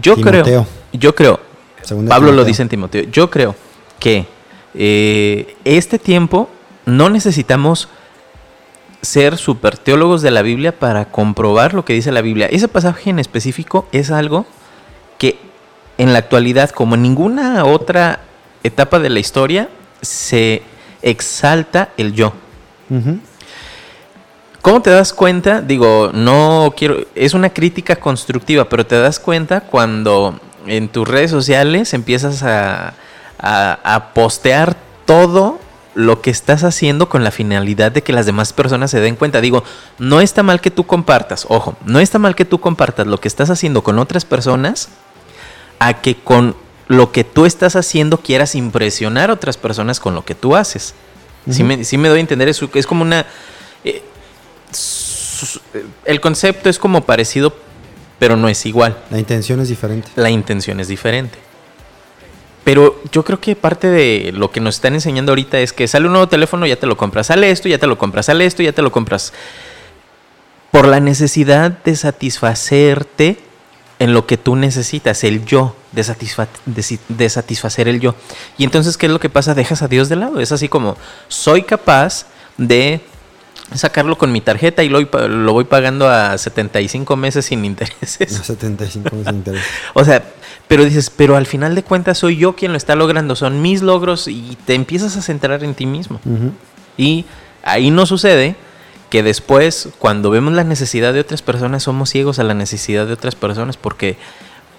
[0.00, 0.66] Yo creo, Timoteo.
[0.94, 1.38] yo creo,
[1.82, 3.54] Segunda Pablo lo dice en Timoteo, yo creo
[3.98, 4.24] que
[4.72, 6.48] eh, este tiempo
[6.88, 7.88] no necesitamos
[9.02, 12.46] ser super teólogos de la Biblia para comprobar lo que dice la Biblia.
[12.50, 14.44] Ese pasaje en específico es algo
[15.18, 15.38] que
[15.98, 18.20] en la actualidad, como en ninguna otra
[18.64, 19.68] etapa de la historia,
[20.02, 20.62] se
[21.02, 22.32] exalta el yo.
[24.62, 25.60] ¿Cómo te das cuenta?
[25.60, 31.30] Digo, no quiero, es una crítica constructiva, pero te das cuenta cuando en tus redes
[31.30, 32.94] sociales empiezas a,
[33.38, 35.58] a- a postear todo
[35.98, 39.40] lo que estás haciendo con la finalidad de que las demás personas se den cuenta.
[39.40, 39.64] Digo,
[39.98, 43.26] no está mal que tú compartas, ojo, no está mal que tú compartas lo que
[43.26, 44.90] estás haciendo con otras personas
[45.80, 46.54] a que con
[46.86, 50.94] lo que tú estás haciendo quieras impresionar a otras personas con lo que tú haces.
[51.50, 53.26] sí, me, sí me doy a entender, es, es como una...
[53.84, 54.02] eh,
[54.70, 55.58] s-
[56.04, 57.52] el concepto es como parecido,
[58.20, 58.96] pero no es igual.
[59.10, 60.10] La intención es diferente.
[60.14, 61.38] La intención es diferente.
[62.68, 66.04] Pero yo creo que parte de lo que nos están enseñando ahorita es que sale
[66.04, 68.62] un nuevo teléfono, ya te lo compras, sale esto, ya te lo compras, sale esto,
[68.62, 69.32] ya te lo compras.
[70.70, 73.38] Por la necesidad de satisfacerte
[73.98, 76.46] en lo que tú necesitas, el yo, de, satisfa-
[77.08, 78.14] de satisfacer el yo.
[78.58, 79.54] Y entonces, ¿qué es lo que pasa?
[79.54, 80.38] Dejas a Dios de lado.
[80.38, 82.26] Es así como, soy capaz
[82.58, 83.00] de
[83.74, 88.30] sacarlo con mi tarjeta y lo, lo voy pagando a 75 meses sin intereses.
[88.36, 89.64] No, 75 meses de interés.
[89.94, 90.22] O sea,
[90.68, 93.82] pero dices, pero al final de cuentas soy yo quien lo está logrando, son mis
[93.82, 96.20] logros y te empiezas a centrar en ti mismo.
[96.96, 97.24] Y
[97.62, 98.54] ahí no sucede
[99.10, 103.14] que después, cuando vemos la necesidad de otras personas, somos ciegos a la necesidad de
[103.14, 104.16] otras personas porque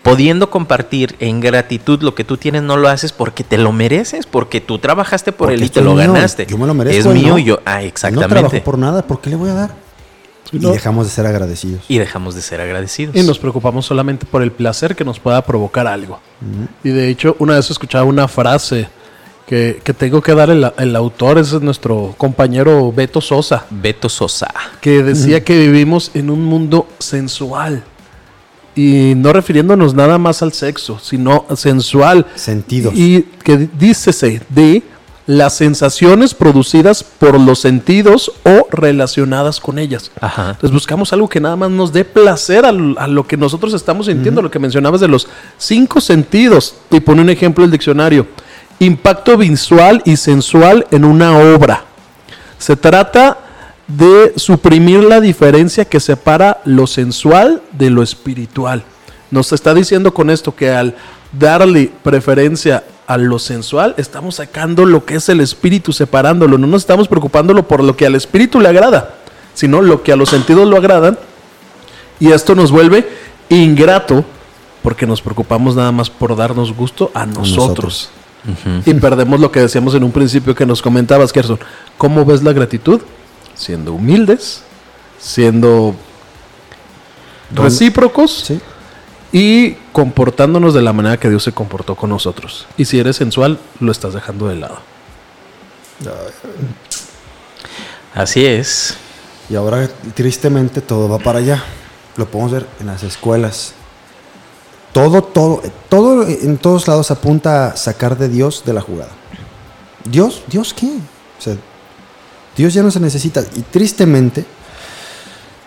[0.04, 4.26] pudiendo compartir en gratitud lo que tú tienes, no lo haces porque te lo mereces,
[4.28, 6.46] porque tú trabajaste por Porque él y te lo mío, ganaste.
[6.46, 7.40] yo me lo merezco, Es mío no.
[7.40, 8.30] y yo, ah, No exactamente.
[8.30, 9.72] trabajo por nada, ¿por qué le voy a dar?
[10.52, 11.84] Y dejamos de ser agradecidos.
[11.88, 13.16] Y dejamos de ser agradecidos.
[13.16, 16.20] Y nos preocupamos solamente por el placer que nos pueda provocar algo.
[16.84, 18.88] Y de hecho, una vez escuchaba una frase
[19.46, 24.08] que, que tengo que dar el, el autor, ese es nuestro compañero Beto Sosa, Beto
[24.08, 24.54] Sosa.
[24.80, 27.84] que decía que vivimos en un mundo sensual.
[28.76, 32.28] Y no refiriéndonos nada más al sexo, sino sensual.
[32.36, 32.94] Sentidos.
[32.96, 34.84] Y que dícese de
[35.30, 40.10] las sensaciones producidas por los sentidos o relacionadas con ellas.
[40.20, 40.50] Ajá.
[40.54, 44.42] Entonces buscamos algo que nada más nos dé placer a, lo que nosotros estamos sintiendo,
[44.42, 45.28] lo que mencionabas de los
[45.60, 46.78] cinco sentidos.
[46.90, 48.26] Y pone un ejemplo el diccionario.
[48.80, 51.84] Impacto visual y sensual en una obra.
[52.58, 53.38] Se trata
[53.88, 58.84] de suprimir la diferencia que separa lo sensual de lo espiritual.
[59.30, 60.96] Nos está diciendo con esto que al
[61.32, 66.60] darle preferencia a lo sensual, estamos sacando lo que es el espíritu, separándolo.
[66.60, 69.16] No nos estamos preocupándolo por lo que al espíritu le agrada,
[69.56, 71.18] sino lo que a los sentidos lo agradan.
[72.20, 73.10] Y esto nos vuelve
[73.50, 74.24] ingrato
[74.84, 78.12] porque nos preocupamos nada más por darnos gusto a nosotros.
[78.46, 78.86] nosotros.
[78.86, 81.60] Y perdemos lo que decíamos en un principio que nos comentabas, Gerson.
[81.98, 83.02] ¿Cómo ves la gratitud?
[83.56, 84.62] Siendo humildes,
[85.18, 85.96] siendo
[87.56, 88.60] recíprocos Sí.
[89.32, 92.68] Y comportándonos de la manera que Dios se comportó con nosotros.
[92.78, 94.80] Y si eres sensual, lo estás dejando de lado.
[98.14, 98.96] Así es.
[99.50, 101.64] Y ahora, tristemente, todo va para allá.
[102.18, 103.74] Lo podemos ver en las escuelas.
[104.94, 109.12] Todo, todo, todo en todos lados apunta a sacar de Dios de la jugada.
[110.04, 110.44] ¿Dios?
[110.48, 110.88] ¿Dios qué?
[110.88, 111.56] O sea,
[112.58, 113.44] Dios ya no se necesita.
[113.56, 114.46] Y tristemente,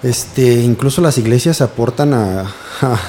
[0.02, 2.40] este, incluso las iglesias aportan a,
[2.82, 3.00] a-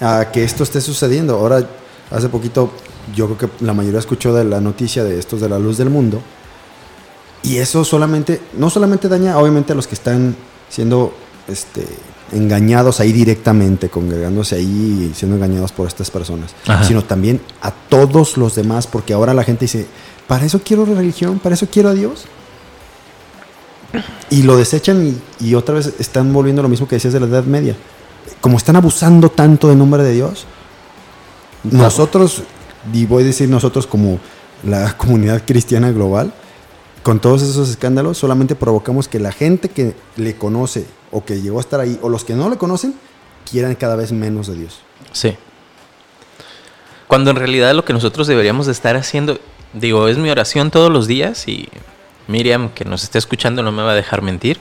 [0.00, 1.36] a que esto esté sucediendo.
[1.36, 1.66] Ahora,
[2.10, 2.70] hace poquito,
[3.14, 5.90] yo creo que la mayoría escuchó de la noticia de estos de la luz del
[5.90, 6.20] mundo.
[7.42, 10.36] Y eso solamente, no solamente daña obviamente a los que están
[10.68, 11.12] siendo
[11.48, 11.86] este,
[12.32, 16.84] engañados ahí directamente, congregándose ahí y siendo engañados por estas personas, Ajá.
[16.84, 19.86] sino también a todos los demás, porque ahora la gente dice,
[20.26, 21.38] ¿para eso quiero religión?
[21.38, 22.24] ¿Para eso quiero a Dios?
[24.28, 25.04] Y lo desechan
[25.40, 27.74] y, y otra vez están volviendo lo mismo que decías de la Edad Media.
[28.40, 30.46] Como están abusando tanto del nombre de Dios,
[31.62, 32.42] nosotros,
[32.92, 34.18] y voy a decir nosotros como
[34.62, 36.32] la comunidad cristiana global,
[37.02, 41.58] con todos esos escándalos, solamente provocamos que la gente que le conoce o que llegó
[41.58, 42.94] a estar ahí, o los que no le conocen,
[43.50, 44.80] quieran cada vez menos de Dios.
[45.12, 45.36] Sí.
[47.06, 49.40] Cuando en realidad lo que nosotros deberíamos de estar haciendo,
[49.72, 51.68] digo, es mi oración todos los días y
[52.28, 54.60] Miriam, que nos está escuchando, no me va a dejar mentir.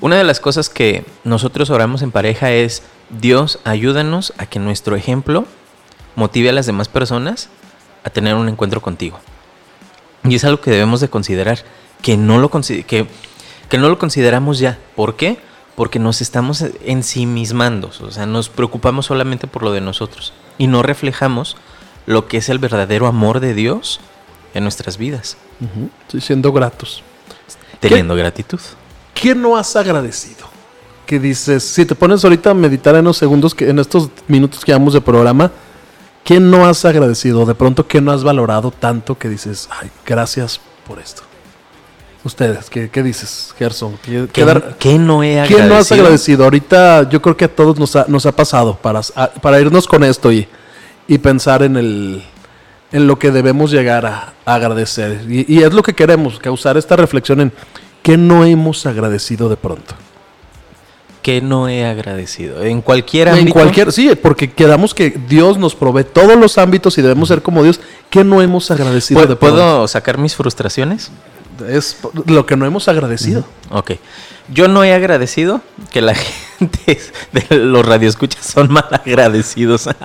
[0.00, 4.96] Una de las cosas que nosotros oramos en pareja es, Dios, ayúdanos a que nuestro
[4.96, 5.44] ejemplo
[6.16, 7.50] motive a las demás personas
[8.02, 9.20] a tener un encuentro contigo.
[10.24, 11.58] Y es algo que debemos de considerar,
[12.00, 13.06] que no lo, que,
[13.68, 14.78] que no lo consideramos ya.
[14.96, 15.38] ¿Por qué?
[15.76, 20.82] Porque nos estamos ensimismando, o sea, nos preocupamos solamente por lo de nosotros y no
[20.82, 21.56] reflejamos
[22.06, 24.00] lo que es el verdadero amor de Dios
[24.54, 25.36] en nuestras vidas.
[26.08, 27.02] Sí, siendo gratos.
[27.80, 28.60] teniendo gratitud.
[29.20, 30.48] ¿Qué no has agradecido?
[31.06, 34.64] Que dices, si te pones ahorita a meditar en los segundos, que en estos minutos
[34.64, 35.50] que llevamos de programa,
[36.24, 37.44] ¿qué no has agradecido?
[37.44, 41.22] De pronto, ¿qué no has valorado tanto que dices, ay, gracias por esto?
[42.22, 43.98] Ustedes, ¿qué, qué dices, Gerson?
[44.02, 45.66] ¿Qué, ¿Qué, dar- qué no he ¿Qué agradecido?
[45.68, 46.44] no has agradecido?
[46.44, 49.86] Ahorita yo creo que a todos nos ha, nos ha pasado para, a- para irnos
[49.86, 50.46] con esto y,
[51.08, 52.22] y pensar en el
[52.92, 55.24] en lo que debemos llegar a, a agradecer.
[55.28, 57.52] Y, y es lo que queremos, causar esta reflexión en
[58.02, 59.94] qué no hemos agradecido de pronto.
[61.22, 62.64] ¿Qué no he agradecido?
[62.64, 63.52] En cualquier En ámbito.
[63.52, 67.62] cualquier, sí, porque quedamos que Dios nos provee todos los ámbitos y debemos ser como
[67.62, 67.78] Dios.
[68.08, 69.56] ¿Qué no hemos agradecido de ¿Puedo, pronto?
[69.56, 71.10] ¿Puedo sacar mis frustraciones?
[71.68, 73.44] Es lo que no hemos agradecido.
[73.70, 73.92] Ok.
[74.48, 76.14] Yo no he agradecido que la
[76.58, 76.98] gente
[77.32, 79.88] de los radioescuchas son mal agradecidos.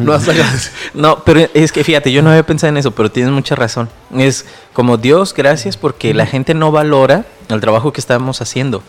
[0.00, 0.74] No has agradecido.
[0.94, 3.88] No, pero es que fíjate, yo no había pensado en eso, pero tienes mucha razón.
[4.14, 8.82] Es como Dios, gracias porque la gente no valora el trabajo que estamos haciendo.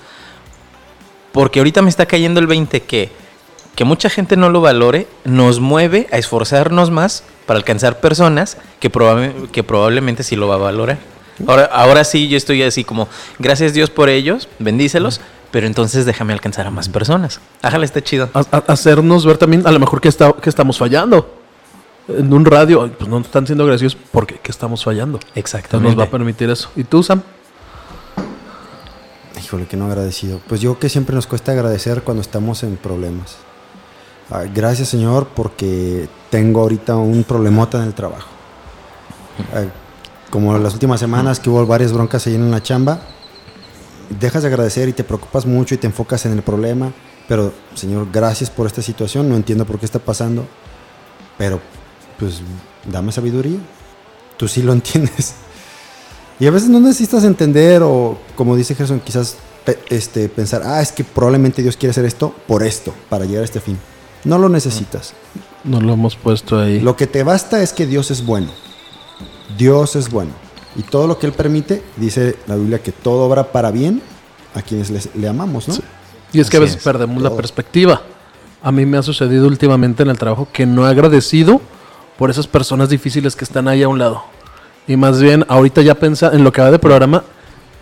[1.32, 3.12] Porque ahorita me está cayendo el 20 que
[3.78, 8.90] que mucha gente no lo valore nos mueve a esforzarnos más para alcanzar personas que,
[9.52, 10.98] que probablemente sí lo va a valorar.
[11.46, 15.22] Ahora, ahora sí, yo estoy así como, gracias Dios por ellos, bendícelos,
[15.52, 17.40] pero entonces déjame alcanzar a más personas.
[17.62, 18.30] Ájale, está chido.
[18.34, 21.34] a- a- hacernos ver también a lo mejor que, está, que estamos fallando.
[22.08, 25.20] En un radio, pues no están siendo graciosos porque que estamos fallando.
[25.36, 25.90] Exactamente.
[25.96, 26.70] nos va a permitir eso.
[26.76, 27.22] ¿Y tú, Sam?
[29.44, 30.40] Híjole, que no agradecido.
[30.48, 33.36] Pues yo que siempre nos cuesta agradecer cuando estamos en problemas.
[34.32, 38.28] Ah, gracias, Señor, porque tengo ahorita un problemota en el trabajo.
[40.30, 43.00] Como las últimas semanas que hubo varias broncas ahí en la chamba,
[44.20, 46.92] dejas de agradecer y te preocupas mucho y te enfocas en el problema.
[47.28, 49.30] Pero, Señor, gracias por esta situación.
[49.30, 50.46] No entiendo por qué está pasando.
[51.38, 51.60] Pero,
[52.20, 52.42] pues,
[52.86, 53.60] dame sabiduría.
[54.38, 55.36] Tú sí lo entiendes.
[56.40, 59.38] Y a veces no necesitas entender o, como dice Gerson, quizás
[59.90, 63.46] este, pensar, ah, es que probablemente Dios quiere hacer esto por esto, para llegar a
[63.46, 63.78] este fin.
[64.24, 65.14] No lo necesitas.
[65.64, 66.80] Nos lo hemos puesto ahí.
[66.80, 68.52] Lo que te basta es que Dios es bueno.
[69.58, 70.32] Dios es bueno.
[70.76, 74.02] Y todo lo que Él permite, dice la Biblia, que todo obra para bien
[74.54, 75.76] a quienes les- le amamos, ¿no?
[76.34, 76.84] y es que a veces es.
[76.84, 78.02] perdemos la perspectiva.
[78.62, 81.62] A mí me ha sucedido últimamente en el trabajo que no he agradecido
[82.18, 84.24] por esas personas difíciles que están ahí a un lado.
[84.88, 87.24] Y más bien, ahorita ya pensa en lo que va de programa,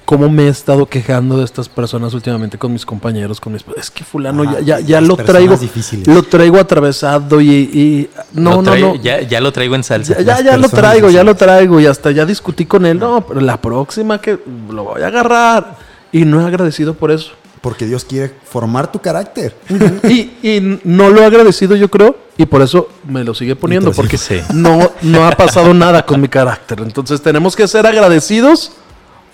[0.06, 3.66] cómo me he estado quejando de estas personas últimamente con mis compañeros, con mis...
[3.76, 6.08] Es que fulano Ajá, ya, ya, ya lo traigo, difíciles.
[6.08, 7.50] lo traigo atravesado y...
[7.50, 9.02] y- no, Lo no, traigo- no.
[9.02, 10.22] Ya, ya lo traigo en salsa.
[10.22, 13.00] Ya, ya, lo traigo, ya lo traigo y hasta ya discutí con él.
[13.00, 14.38] No, pero la próxima que
[14.70, 15.78] lo voy a agarrar.
[16.12, 17.32] Y no he agradecido por eso.
[17.62, 19.56] Porque Dios quiere formar tu carácter.
[20.08, 23.92] y, y no lo he agradecido, yo creo, y por eso me lo sigue poniendo,
[23.92, 24.40] porque sí.
[24.54, 26.80] no, no ha pasado nada con mi carácter.
[26.82, 28.74] Entonces tenemos que ser agradecidos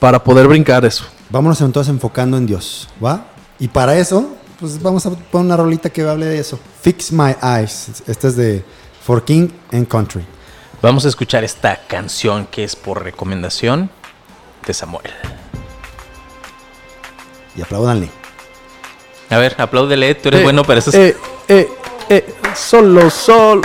[0.02, 1.06] para poder brincar eso.
[1.30, 3.28] Vámonos entonces enfocando en Dios, ¿va?
[3.60, 6.60] Y para eso, pues vamos a poner una rolita que hable de eso.
[6.82, 8.02] Fix My Eyes.
[8.08, 8.66] Esta es de
[9.06, 10.26] For King and Country.
[10.82, 13.92] Vamos a escuchar esta canción que es por recomendación
[14.66, 15.12] de Samuel.
[17.56, 18.10] Y apláudanle.
[19.30, 20.96] A ver, apláudele, tú eres Eh, bueno para esas.
[20.96, 21.16] Eh,
[21.48, 21.70] eh,
[22.10, 23.62] eh, solo, sol.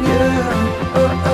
[0.00, 0.08] You.
[0.96, 1.33] Oh, oh,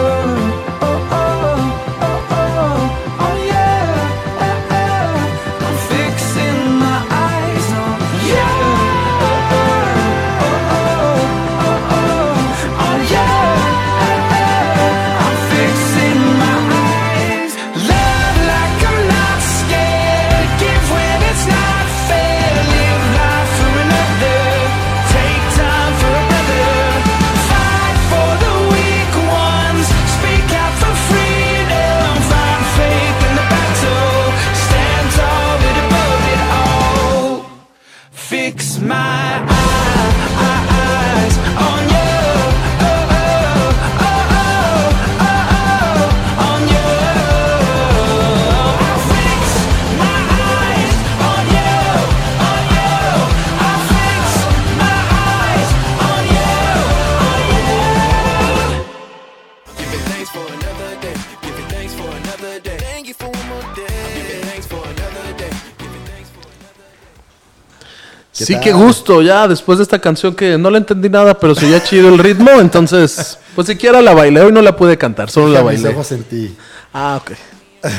[68.55, 71.83] Sí, qué gusto, ya después de esta canción que no le entendí nada, pero seguía
[71.83, 75.61] chido el ritmo, entonces, pues siquiera la bailé, hoy no la pude cantar, solo la
[75.61, 75.97] Fija mis bailé.
[75.97, 76.57] ojos en ti.
[76.93, 77.33] Ah, ok.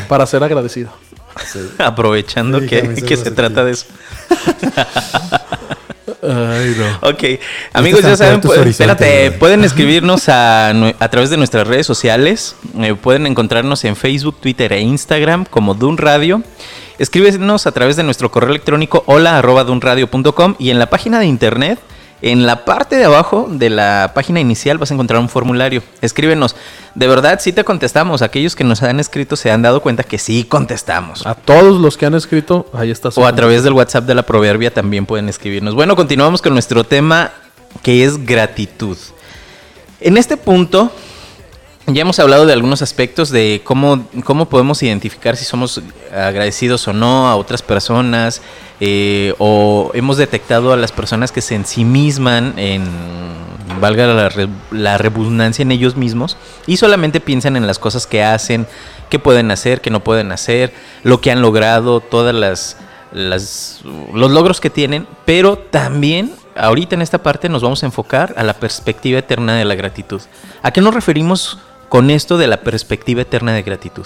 [0.07, 0.91] Para ser agradecido.
[1.77, 3.85] Aprovechando Sí, que, que se trata de eso.
[6.23, 7.09] Ay, no.
[7.09, 7.23] Ok,
[7.73, 11.87] amigos, ya saben, tus pu- horizontes, espérate, pueden escribirnos a, a través de nuestras redes
[11.87, 12.55] sociales.
[12.79, 16.43] eh, pueden encontrarnos en Facebook, Twitter e Instagram como Dun Radio.
[17.01, 21.25] Escríbenos a través de nuestro correo electrónico hola arroba dunradio.com y en la página de
[21.25, 21.79] internet,
[22.21, 25.81] en la parte de abajo de la página inicial vas a encontrar un formulario.
[26.01, 26.55] Escríbenos.
[26.93, 28.21] De verdad, sí te contestamos.
[28.21, 31.25] Aquellos que nos han escrito se han dado cuenta que sí contestamos.
[31.25, 33.09] A todos los que han escrito, ahí está.
[33.09, 35.73] su O a través del WhatsApp de la Proverbia también pueden escribirnos.
[35.73, 37.31] Bueno, continuamos con nuestro tema
[37.81, 38.97] que es gratitud.
[40.01, 40.91] En este punto
[41.87, 45.81] ya hemos hablado de algunos aspectos de cómo, cómo podemos identificar si somos
[46.13, 48.41] agradecidos o no a otras personas
[48.79, 52.85] eh, o hemos detectado a las personas que se ensimisman en,
[53.79, 54.31] valga la,
[54.71, 58.67] la redundancia en ellos mismos y solamente piensan en las cosas que hacen,
[59.09, 60.73] que pueden hacer, que no pueden hacer,
[61.03, 62.77] lo que han logrado, todas las,
[63.11, 63.81] las
[64.13, 68.43] los logros que tienen, pero también ahorita en esta parte nos vamos a enfocar a
[68.43, 70.21] la perspectiva eterna de la gratitud.
[70.61, 71.57] ¿A qué nos referimos
[71.91, 74.05] con esto de la perspectiva eterna de gratitud?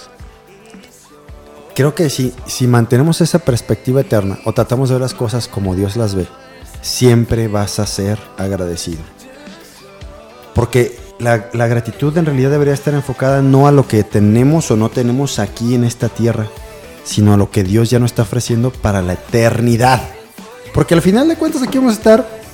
[1.76, 5.76] Creo que si, si mantenemos esa perspectiva eterna o tratamos de ver las cosas como
[5.76, 6.26] Dios las ve,
[6.82, 9.04] siempre vas a ser agradecido.
[10.56, 14.76] Porque la, la gratitud en realidad debería estar enfocada no a lo que tenemos o
[14.76, 16.48] no tenemos aquí en esta tierra,
[17.04, 20.02] sino a lo que Dios ya nos está ofreciendo para la eternidad.
[20.74, 22.45] Porque al final de cuentas aquí vamos a estar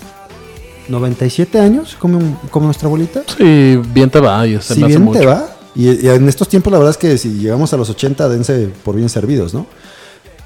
[0.91, 2.19] 97 años como,
[2.51, 3.21] como nuestra abuelita.
[3.37, 4.45] Sí, bien te va.
[4.47, 5.19] Y se Si me hace bien mucho.
[5.19, 5.47] te va.
[5.73, 8.69] Y, y en estos tiempos la verdad es que si llegamos a los 80, dense
[8.83, 9.65] por bien servidos, ¿no?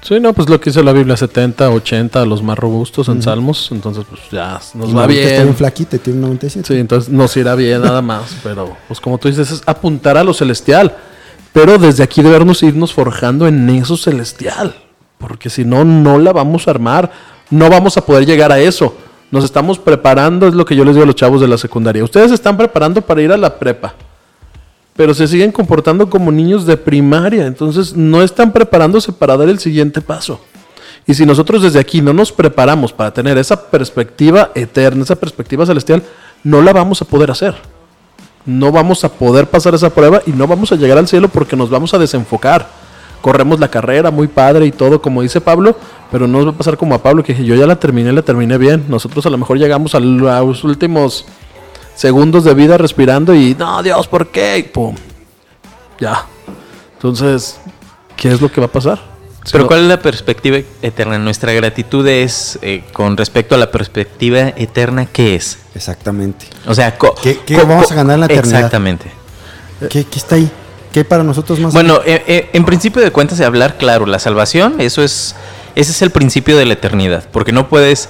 [0.02, 3.70] Sí, no, pues lo que dice la Biblia, 70, 80, los más robustos en Salmos.
[3.72, 5.56] Entonces, pues ya nos Y va ahorita Está bien bien.
[5.56, 6.68] flaquita, tiene 97.
[6.74, 8.36] Sí, entonces nos irá bien nada más.
[8.44, 10.94] Pero, pues como tú dices, es apuntar a lo celestial.
[11.52, 14.76] Pero desde aquí debemos irnos forjando en eso celestial.
[15.18, 17.10] Porque si no, no la vamos a armar.
[17.50, 18.94] No vamos a poder llegar a eso.
[19.30, 22.04] Nos estamos preparando, es lo que yo les digo a los chavos de la secundaria.
[22.04, 23.94] Ustedes están preparando para ir a la prepa.
[24.94, 27.46] Pero se siguen comportando como niños de primaria.
[27.46, 30.40] Entonces no están preparándose para dar el siguiente paso.
[31.06, 35.66] Y si nosotros desde aquí no nos preparamos para tener esa perspectiva eterna, esa perspectiva
[35.66, 36.02] celestial,
[36.42, 37.54] no la vamos a poder hacer.
[38.44, 41.56] No vamos a poder pasar esa prueba y no vamos a llegar al cielo porque
[41.56, 42.68] nos vamos a desenfocar.
[43.26, 45.76] Corremos la carrera muy padre y todo, como dice Pablo,
[46.12, 48.12] pero no nos va a pasar como a Pablo, que dije, yo ya la terminé,
[48.12, 48.84] la terminé bien.
[48.86, 51.26] Nosotros a lo mejor llegamos a los últimos
[51.96, 54.58] segundos de vida respirando y, no, Dios, ¿por qué?
[54.58, 54.94] Y pum.
[55.98, 56.24] Ya.
[56.92, 57.58] Entonces,
[58.16, 59.00] ¿qué es lo que va a pasar?
[59.44, 61.18] Si Pero no- ¿cuál es la perspectiva eterna?
[61.18, 65.58] Nuestra gratitud es, eh, con respecto a la perspectiva eterna, ¿qué es?
[65.74, 66.46] Exactamente.
[66.68, 68.54] O sea, ¿Qué- vamos a ganar en la eternidad?
[68.60, 69.10] Exactamente.
[69.90, 70.48] ¿Qué, qué está ahí?
[70.96, 71.74] ¿Qué hay para nosotros más?
[71.74, 75.36] Bueno, eh, eh, en principio de cuentas de hablar, claro, la salvación, eso es,
[75.74, 78.08] ese es el principio de la eternidad, porque no puedes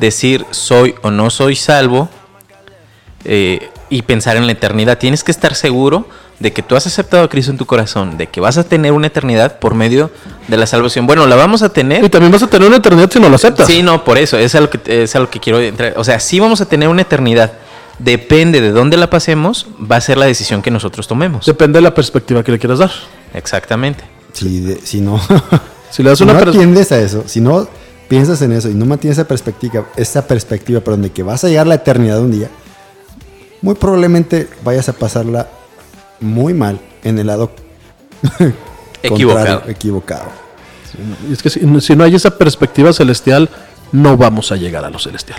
[0.00, 2.08] decir soy o no soy salvo
[3.24, 4.98] eh, y pensar en la eternidad.
[4.98, 6.08] Tienes que estar seguro
[6.40, 8.90] de que tú has aceptado a Cristo en tu corazón, de que vas a tener
[8.90, 10.10] una eternidad por medio
[10.48, 11.06] de la salvación.
[11.06, 12.02] Bueno, la vamos a tener.
[12.02, 13.68] Y también vas a tener una eternidad si no lo aceptas.
[13.68, 15.94] Sí, no, por eso, es a lo que, es a lo que quiero entrar.
[15.98, 17.52] O sea, sí vamos a tener una eternidad,
[17.98, 21.46] depende de dónde la pasemos, va a ser la decisión que nosotros tomemos.
[21.46, 22.90] Depende de la perspectiva que le quieras dar.
[23.34, 24.04] Exactamente.
[24.32, 25.20] Si, de- si no,
[25.90, 27.68] Si le das si una no atiendes a eso, si no
[28.08, 31.48] piensas en eso y no mantienes esa perspectiva, esa perspectiva, perdón, de que vas a
[31.48, 32.48] llegar a la eternidad un día,
[33.62, 35.48] muy probablemente vayas a pasarla
[36.20, 37.52] muy mal en el lado
[39.02, 39.62] Equivocado.
[39.68, 40.24] equivocado.
[41.30, 43.48] Es que si, si no hay esa perspectiva celestial,
[43.92, 45.38] no vamos a llegar a lo celestial.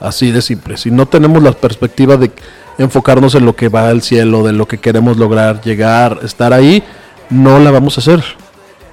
[0.00, 0.76] Así de simple.
[0.76, 2.30] Si no tenemos la perspectiva de
[2.78, 6.82] enfocarnos en lo que va al cielo, de lo que queremos lograr, llegar, estar ahí,
[7.30, 8.22] no la vamos a hacer.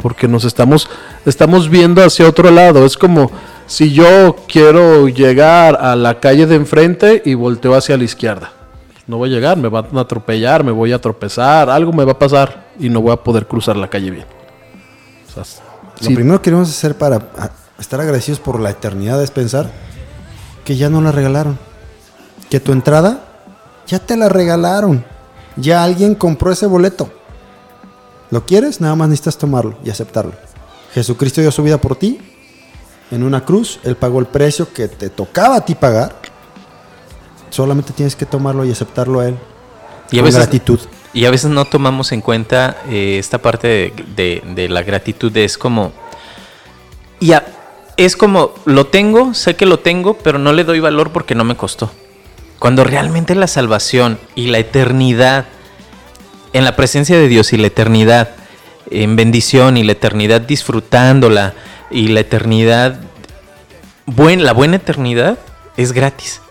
[0.02, 0.90] Porque nos estamos,
[1.26, 2.86] estamos viendo hacia otro lado.
[2.86, 3.32] Es como
[3.68, 8.52] si yo quiero llegar a la calle de enfrente y volteo hacia la izquierda.
[9.08, 12.14] No voy a llegar, me van a atropellar, me voy a tropezar, algo me va
[12.14, 14.26] a pasar y no voy a poder cruzar la calle bien.
[15.30, 15.44] O sea,
[16.02, 17.50] Lo sí, primero que queremos hacer para a-
[17.80, 19.70] estar agradecidos por la eternidad es pensar
[20.66, 21.58] que ya no la regalaron.
[22.50, 23.24] Que tu entrada
[23.88, 25.04] ya te la regalaron.
[25.56, 27.12] Ya alguien compró ese boleto.
[28.32, 28.82] ¿Lo quieres?
[28.82, 30.34] Nada más necesitas tomarlo y aceptarlo.
[30.94, 32.20] Jesucristo dio su vida por ti
[33.12, 33.80] en una cruz.
[33.84, 36.16] Él pagó el precio que te tocaba a ti pagar.
[37.50, 39.38] Solamente tienes que tomarlo y aceptarlo a Él.
[40.12, 40.80] Y a con veces, gratitud.
[41.14, 45.36] y a veces no tomamos en cuenta eh, esta parte de, de- de la gratitud.
[45.38, 45.92] Es como.
[47.20, 47.46] Y a-
[47.98, 51.44] es como, lo tengo, sé que lo tengo, pero no le doy valor porque no
[51.44, 51.92] me costó.
[52.60, 55.46] Cuando realmente la salvación y la eternidad,
[56.54, 58.30] en la presencia de Dios y la eternidad,
[58.90, 61.54] en bendición y la eternidad disfrutándola
[61.92, 63.00] y la eternidad,
[64.06, 65.38] buen, la buena eternidad
[65.78, 66.42] es gratis.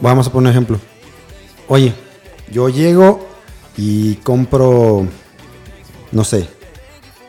[0.00, 0.80] Vamos a poner un ejemplo.
[1.66, 1.92] Oye,
[2.50, 3.26] yo llego
[3.76, 5.06] y compro,
[6.12, 6.48] no sé,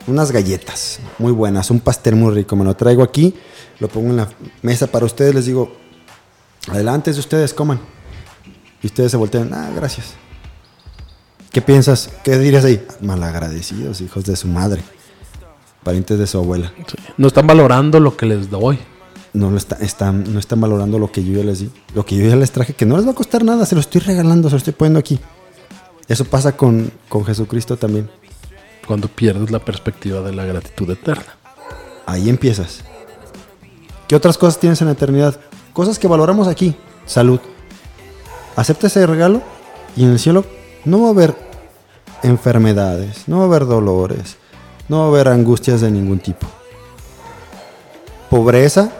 [0.08, 2.56] unas galletas muy buenas, un pastel muy rico.
[2.56, 3.34] Me lo traigo aquí,
[3.80, 4.30] lo pongo en la
[4.62, 5.36] mesa para ustedes.
[5.36, 5.72] Les digo,
[6.70, 7.80] adelante, si ustedes coman.
[8.82, 10.14] Y ustedes se voltean, ah, gracias.
[11.52, 12.10] ¿Qué piensas?
[12.24, 12.86] ¿Qué dirías ahí?
[13.02, 14.82] Malagradecidos, hijos de su madre.
[15.84, 16.72] Parientes de su abuela.
[17.18, 18.78] no están valorando lo que les doy.
[19.34, 21.70] No, lo está- están, no están valorando lo que yo ya les di.
[21.94, 23.82] Lo que yo ya les traje, que no les va a costar nada, se lo
[23.82, 25.20] estoy regalando, se lo estoy poniendo aquí.
[26.08, 28.10] Eso pasa con, con Jesucristo también.
[28.90, 31.36] Cuando pierdes la perspectiva de la gratitud eterna.
[32.08, 32.80] Ahí empiezas.
[34.08, 35.40] ¿Qué otras cosas tienes en la eternidad?
[35.74, 36.76] Cosas que valoramos aquí.
[37.06, 37.40] Salud.
[38.56, 39.44] Acepta ese regalo
[39.96, 40.44] y en el cielo
[40.86, 41.36] no va a haber
[42.24, 44.38] enfermedades, no va a haber dolores,
[44.88, 46.48] no va a haber angustias de ningún tipo.
[48.32, 48.92] Pobreza,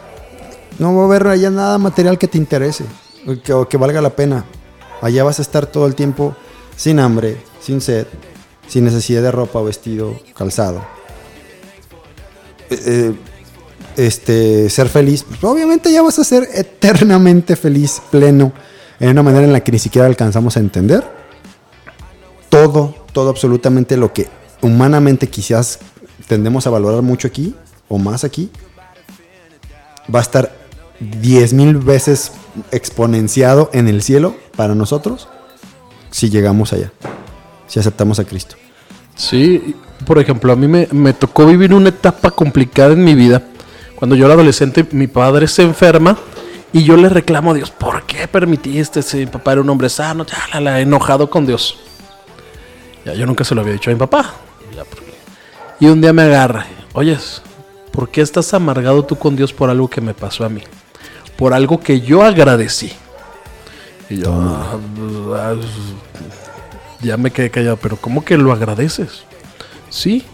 [0.78, 2.84] no va a haber allá nada material que te interese
[3.26, 4.44] o que, o que valga la pena.
[5.02, 6.36] Allá vas a estar todo el tiempo
[6.76, 8.06] sin hambre, sin sed,
[8.70, 10.80] sin necesidad de ropa, vestido, calzado.
[12.70, 13.14] Eh, eh,
[13.96, 18.52] este, ser feliz, pues, obviamente ya vas a ser eternamente feliz, pleno,
[19.00, 21.04] en una manera en la que ni siquiera alcanzamos a entender
[22.48, 24.28] todo, todo absolutamente lo que
[24.62, 25.80] humanamente quizás
[26.28, 27.56] tendemos a valorar mucho aquí
[27.88, 28.50] o más aquí,
[30.14, 30.54] va a estar
[31.00, 32.30] 10 mil veces
[32.70, 35.28] exponenciado en el cielo para nosotros
[36.10, 36.92] si llegamos allá,
[37.70, 38.56] si aceptamos a Cristo.
[39.14, 43.42] Sí, por ejemplo, a mí me, me tocó vivir una etapa complicada en mi vida.
[43.94, 46.18] Cuando yo era adolescente, mi padre se enferma
[46.72, 49.02] y yo le reclamo a Dios, ¿por qué permitiste?
[49.02, 51.78] Si mi papá era un hombre sano, ya la, la, enojado con Dios.
[53.04, 54.34] Ya yo nunca se lo había dicho a mi papá.
[55.78, 57.40] Y un día me agarra, oyes,
[57.92, 60.62] ¿por qué estás amargado tú con Dios por algo que me pasó a mí?
[61.36, 62.92] Por algo que yo agradecí.
[64.10, 64.76] Y yo, "Ah,
[65.36, 65.54] ah,
[67.02, 69.24] ya me quedé callado, pero ¿cómo que lo agradeces?
[69.88, 70.24] Sí,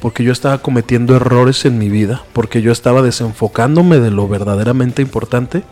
[0.00, 5.02] porque yo estaba cometiendo errores en mi vida, porque yo estaba desenfocándome de lo verdaderamente
[5.02, 5.62] importante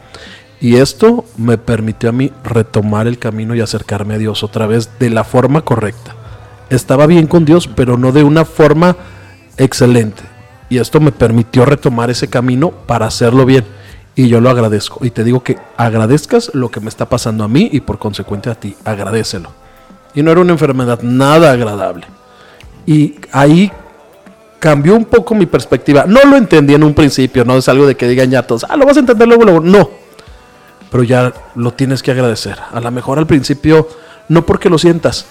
[0.60, 4.90] y esto me permitió a mí retomar el camino y acercarme a Dios otra vez
[4.98, 6.14] de la forma correcta.
[6.68, 8.96] Estaba bien con Dios, pero no de una forma
[9.56, 10.22] excelente.
[10.68, 13.64] Y esto me permitió retomar ese camino para hacerlo bien.
[14.16, 15.04] Y yo lo agradezco.
[15.06, 18.50] Y te digo que agradezcas lo que me está pasando a mí y por consecuente
[18.50, 18.76] a ti.
[18.84, 19.67] Agradecelo.
[20.14, 22.06] Y no era una enfermedad nada agradable.
[22.86, 23.70] Y ahí
[24.58, 26.04] cambió un poco mi perspectiva.
[26.06, 28.76] No lo entendí en un principio, no es algo de que digan ya todos, ah,
[28.76, 29.60] lo vas a entender luego, luego.
[29.60, 29.90] No.
[30.90, 32.58] Pero ya lo tienes que agradecer.
[32.72, 33.88] A lo mejor al principio,
[34.28, 35.26] no porque lo sientas,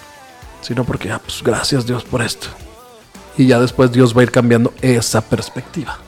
[0.60, 2.48] sino porque, ah, pues gracias Dios por esto.
[3.36, 5.98] Y ya después Dios va a ir cambiando esa perspectiva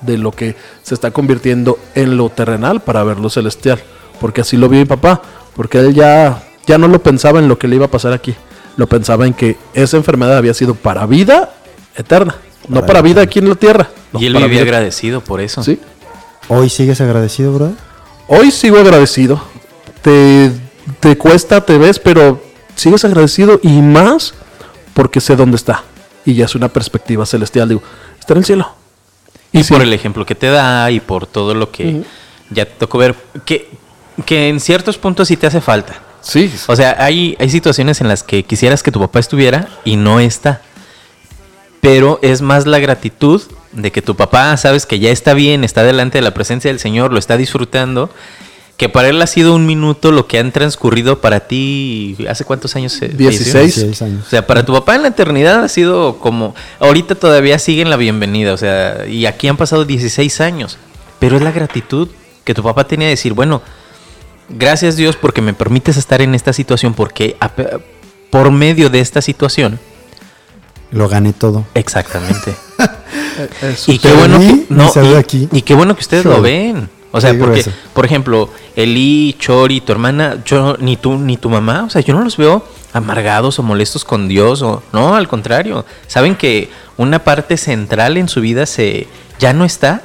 [0.00, 3.80] de lo que se está convirtiendo en lo terrenal para ver lo celestial.
[4.20, 5.22] Porque así lo vio mi papá.
[5.54, 8.34] Porque él ya, ya no lo pensaba en lo que le iba a pasar aquí.
[8.76, 11.54] Lo pensaba en que esa enfermedad había sido para vida
[11.96, 12.36] eterna.
[12.68, 13.30] no Para vida eterna.
[13.30, 13.88] aquí en la tierra.
[14.12, 15.62] no, y él vivía vida- agradecido por eso.
[15.62, 15.78] Sí.
[16.48, 17.74] ¿Hoy sigues agradecido, brother?
[18.26, 19.40] Hoy sigo agradecido
[20.02, 20.50] te,
[21.00, 22.42] te cuesta, te ves, pero
[22.74, 24.34] sigues agradecido y más
[24.92, 25.82] porque sé dónde está.
[26.26, 27.68] Y ya es una perspectiva celestial.
[27.70, 27.82] Digo,
[28.20, 28.68] está en el cielo.
[29.52, 29.72] Y sí.
[29.72, 32.02] por el ejemplo que te da y por todo lo que
[32.50, 33.14] ya te tocó ver,
[33.46, 33.70] que,
[34.26, 35.94] que en ciertos puntos sí te hace falta.
[36.24, 36.52] Sí.
[36.66, 40.20] O sea, hay, hay situaciones en las que quisieras que tu papá estuviera y no
[40.20, 40.62] está.
[41.80, 45.82] Pero es más la gratitud de que tu papá, sabes que ya está bien, está
[45.82, 48.10] delante de la presencia del Señor, lo está disfrutando,
[48.76, 52.16] que para él ha sido un minuto lo que han transcurrido para ti.
[52.28, 52.92] ¿Hace cuántos años?
[52.92, 53.28] se falleció?
[53.28, 53.74] 16.
[53.76, 54.26] 16 años.
[54.26, 56.54] O sea, para tu papá en la eternidad ha sido como.
[56.80, 60.78] Ahorita todavía siguen la bienvenida, o sea, y aquí han pasado 16 años.
[61.18, 62.08] Pero es la gratitud
[62.44, 63.62] que tu papá tenía de decir, bueno,
[64.48, 67.50] gracias Dios porque me permites estar en esta situación, porque a
[68.30, 69.78] por medio de esta situación.
[70.90, 71.64] Lo gané todo.
[71.74, 72.54] Exactamente.
[73.62, 75.48] Eso Y qué bueno que, no, y- aquí.
[75.52, 76.88] y qué bueno que ustedes lo ven.
[77.10, 81.84] O sea, porque, por ejemplo, Eli, Chori, tu hermana, yo, ni tú, ni tu mamá,
[81.84, 85.84] o sea, yo no los veo amargados o molestos con Dios, o no, al contrario.
[86.08, 89.06] Saben que una parte central en su vida se
[89.38, 90.02] ya no está,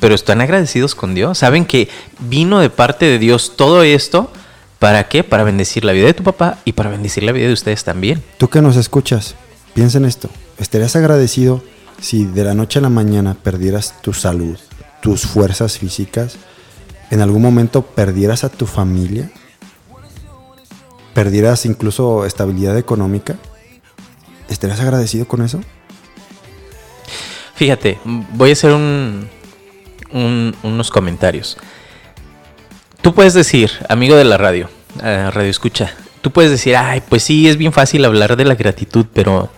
[0.00, 1.38] pero están agradecidos con Dios.
[1.38, 1.88] Saben que
[2.20, 4.30] vino de parte de Dios todo esto,
[4.78, 5.24] ¿para qué?
[5.24, 8.22] Para bendecir la vida de tu papá y para bendecir la vida de ustedes también.
[8.38, 9.34] Tú que nos escuchas,
[9.74, 10.28] piensa en esto.
[10.58, 11.62] ¿Estarías agradecido
[12.00, 14.58] si de la noche a la mañana perdieras tu salud,
[15.02, 16.36] tus fuerzas físicas?
[17.10, 19.30] ¿En algún momento perdieras a tu familia?
[21.14, 23.36] ¿Perdieras incluso estabilidad económica?
[24.48, 25.60] ¿Estarías agradecido con eso?
[27.54, 29.28] Fíjate, voy a hacer un,
[30.12, 31.56] un- unos comentarios.
[33.02, 34.68] Tú puedes decir, amigo de la radio,
[35.02, 38.54] eh, radio escucha, tú puedes decir, ay, pues sí, es bien fácil hablar de la
[38.54, 39.50] gratitud, pero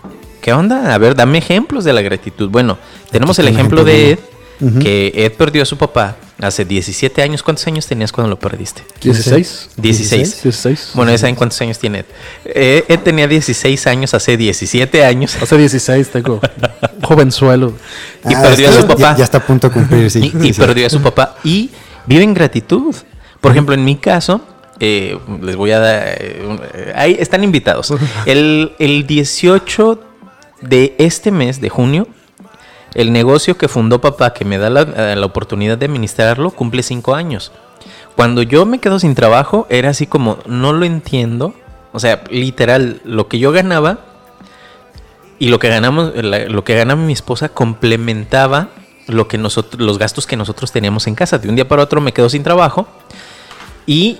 [0.42, 0.94] ¿qué onda?
[0.94, 2.50] A ver, dame ejemplos de la gratitud.
[2.50, 2.78] Bueno,
[3.10, 4.18] tenemos el ejemplo de Ed,
[4.82, 7.42] que Ed perdió a su papá hace 17 años.
[7.42, 8.82] ¿Cuántos años tenías cuando lo perdiste?
[9.02, 9.70] 16.
[9.76, 10.42] 16.
[10.42, 10.90] 16.
[10.94, 12.04] Bueno, ya saben cuántos años tiene Ed.
[12.44, 15.36] Eh, Ed tenía 16 años hace 17 años.
[15.40, 16.40] Hace 16 tengo
[17.02, 17.74] jovenzuelo.
[18.28, 18.98] Y Ah, perdió a su papá.
[19.00, 20.32] Ya, ya está a punto de cumplir, sí.
[20.34, 20.60] y, y Sí.
[20.60, 21.70] perdió a su papá y
[22.06, 22.94] vive en gratitud.
[23.40, 24.40] Por ejemplo, en mi caso,
[24.80, 26.02] eh, les voy a dar...
[26.08, 26.42] eh,
[26.74, 27.92] eh, ahí están invitados.
[28.26, 30.02] El, el 18
[30.62, 32.06] de este mes, de junio,
[32.94, 36.82] el negocio que fundó papá, que me da la, eh, la oportunidad de administrarlo, cumple
[36.82, 37.52] cinco años.
[38.16, 41.54] Cuando yo me quedo sin trabajo, era así como, no lo entiendo.
[41.92, 43.98] O sea, literal, lo que yo ganaba
[45.38, 48.68] y lo que ganamos, lo que ganaba mi esposa complementaba
[49.10, 51.38] lo que nosotros, los gastos que nosotros teníamos en casa.
[51.38, 52.86] De un día para otro me quedo sin trabajo
[53.86, 54.18] y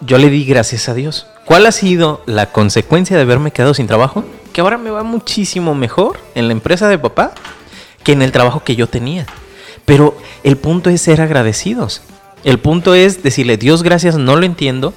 [0.00, 1.26] yo le di gracias a Dios.
[1.44, 4.24] ¿Cuál ha sido la consecuencia de haberme quedado sin trabajo?
[4.52, 7.32] Que ahora me va muchísimo mejor en la empresa de papá
[8.08, 9.26] que en el trabajo que yo tenía.
[9.84, 12.00] Pero el punto es ser agradecidos.
[12.42, 14.94] El punto es decirle, Dios gracias, no lo entiendo.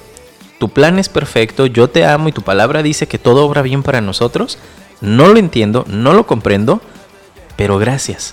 [0.58, 3.82] Tu plan es perfecto, yo te amo y tu palabra dice que todo obra bien
[3.82, 4.56] para nosotros.
[5.02, 6.80] No lo entiendo, no lo comprendo,
[7.54, 8.32] pero gracias.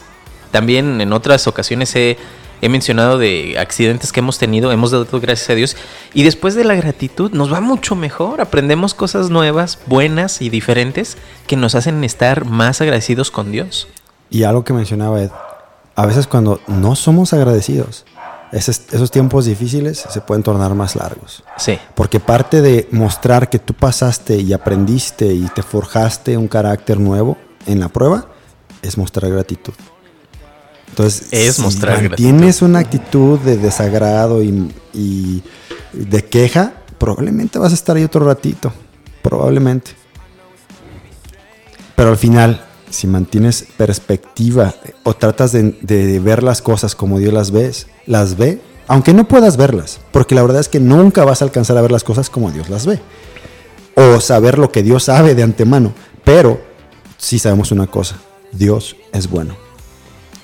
[0.52, 2.18] También en otras ocasiones he,
[2.62, 5.76] he mencionado de accidentes que hemos tenido, hemos dado gracias a Dios.
[6.14, 11.18] Y después de la gratitud nos va mucho mejor, aprendemos cosas nuevas, buenas y diferentes
[11.48, 13.90] que nos hacen estar más agradecidos con Dios.
[14.30, 15.32] Y algo que mencionaba Ed,
[15.96, 18.06] a veces cuando no somos agradecidos,
[18.52, 21.44] esos, esos tiempos difíciles se pueden tornar más largos.
[21.58, 21.78] Sí.
[21.96, 27.38] Porque parte de mostrar que tú pasaste y aprendiste y te forjaste un carácter nuevo
[27.66, 28.28] en la prueba
[28.82, 29.74] es mostrar gratitud.
[30.90, 35.44] Entonces, Es si mostrar mantienes una actitud de desagrado y, y
[35.94, 38.74] de queja, probablemente vas a estar ahí otro ratito.
[39.22, 39.92] Probablemente.
[41.96, 44.74] Pero al final, si mantienes perspectiva
[45.04, 49.28] o tratas de, de ver las cosas como Dios las ves, las ve, aunque no
[49.28, 52.30] puedas verlas, porque la verdad es que nunca vas a alcanzar a ver las cosas
[52.30, 53.00] como Dios las ve.
[53.96, 55.94] O saber lo que Dios sabe de antemano.
[56.24, 56.60] Pero
[57.18, 58.16] sí sabemos una cosa,
[58.52, 59.56] Dios es bueno.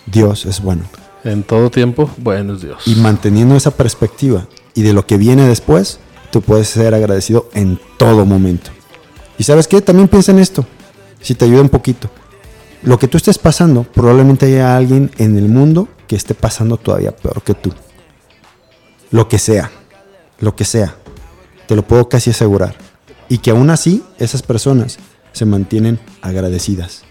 [0.06, 0.84] Dios es bueno.
[1.24, 2.84] En todo tiempo, bueno es Dios.
[2.86, 7.80] Y manteniendo esa perspectiva y de lo que viene después, tú puedes ser agradecido en
[7.98, 8.70] todo momento.
[9.40, 10.66] Y sabes qué, también piensa en esto,
[11.20, 12.12] si te ayuda un poquito.
[12.86, 17.16] Lo que tú estés pasando, probablemente haya alguien en el mundo que esté pasando todavía
[17.16, 17.74] peor que tú.
[19.12, 19.72] Lo que sea,
[20.40, 20.96] lo que sea,
[21.68, 22.76] te lo puedo casi asegurar.
[23.28, 24.98] Y que aún así esas personas
[25.32, 27.04] se mantienen agradecidas.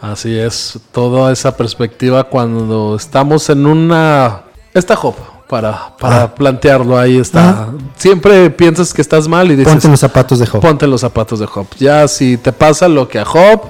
[0.00, 4.42] Así es, toda esa perspectiva cuando estamos en una...
[4.74, 5.14] Está Job,
[5.48, 6.34] para, para Ah.
[6.34, 7.48] plantearlo ahí está.
[7.48, 7.68] Ah.
[7.96, 9.72] Siempre piensas que estás mal y dices...
[9.72, 10.60] Ponte los zapatos de Job.
[10.60, 11.66] Ponte los zapatos de Job.
[11.78, 13.62] Ya si te pasa lo que a Job,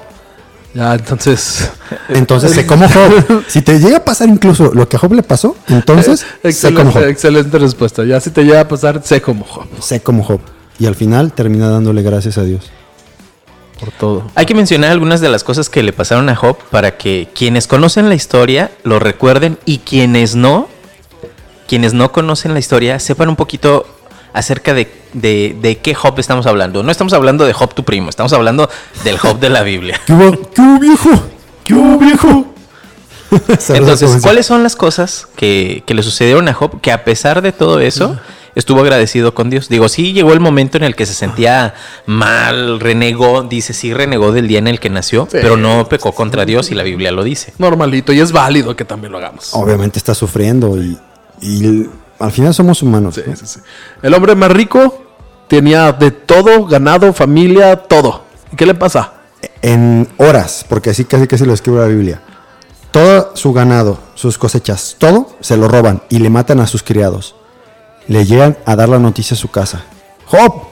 [0.73, 1.71] Ya, entonces.
[2.09, 3.43] Entonces sé como Job.
[3.47, 6.89] Si te llega a pasar incluso lo que a Job le pasó, entonces sé como
[6.89, 7.09] excelente, Job.
[7.09, 8.03] excelente respuesta.
[8.03, 9.65] Ya si te llega a pasar, sé como Job.
[9.79, 10.39] Sé como Job.
[10.79, 12.69] Y al final termina dándole gracias a Dios.
[13.79, 14.29] Por todo.
[14.35, 17.67] Hay que mencionar algunas de las cosas que le pasaron a Job para que quienes
[17.67, 20.67] conocen la historia lo recuerden y quienes no,
[21.67, 23.85] quienes no conocen la historia, sepan un poquito
[24.37, 26.83] acerca de, de- de qué Job estamos hablando.
[26.83, 28.69] No estamos hablando de Job tu primo, estamos hablando
[29.03, 29.99] del Job de la Biblia.
[30.05, 31.09] ¿Qué hubo, ¿Qué hubo, viejo?
[31.63, 32.45] ¿Qué hubo, viejo?
[33.69, 37.51] Entonces, ¿cuáles son las cosas que, que le sucedieron a Job que a pesar de
[37.51, 38.17] todo eso
[38.55, 39.67] estuvo agradecido con Dios?
[39.67, 41.73] Digo, sí llegó el momento en el que se sentía
[42.05, 45.39] mal, renegó, dice, sí renegó del día en el que nació, Sí.
[45.41, 47.53] pero no pecó contra Dios y la Biblia lo dice.
[47.57, 48.13] Normalito.
[48.13, 49.49] Y es válido que también lo hagamos.
[49.53, 50.97] Obviamente está sufriendo y,
[51.41, 51.85] y
[52.19, 53.15] al final somos humanos.
[53.15, 53.35] Sí, ¿no?
[53.35, 53.59] sí, sí.
[54.01, 55.03] El hombre más rico
[55.47, 58.23] tenía de todo, ganado, familia, todo.
[58.51, 59.13] ¿Y qué le pasa?
[59.61, 62.21] En horas, porque así casi casi lo escribe la Biblia.
[62.91, 67.35] Todo su ganado, sus cosechas, todo se lo roban y le matan a sus criados.
[68.07, 69.83] Le llegan a dar la noticia a su casa.
[70.25, 70.63] Job,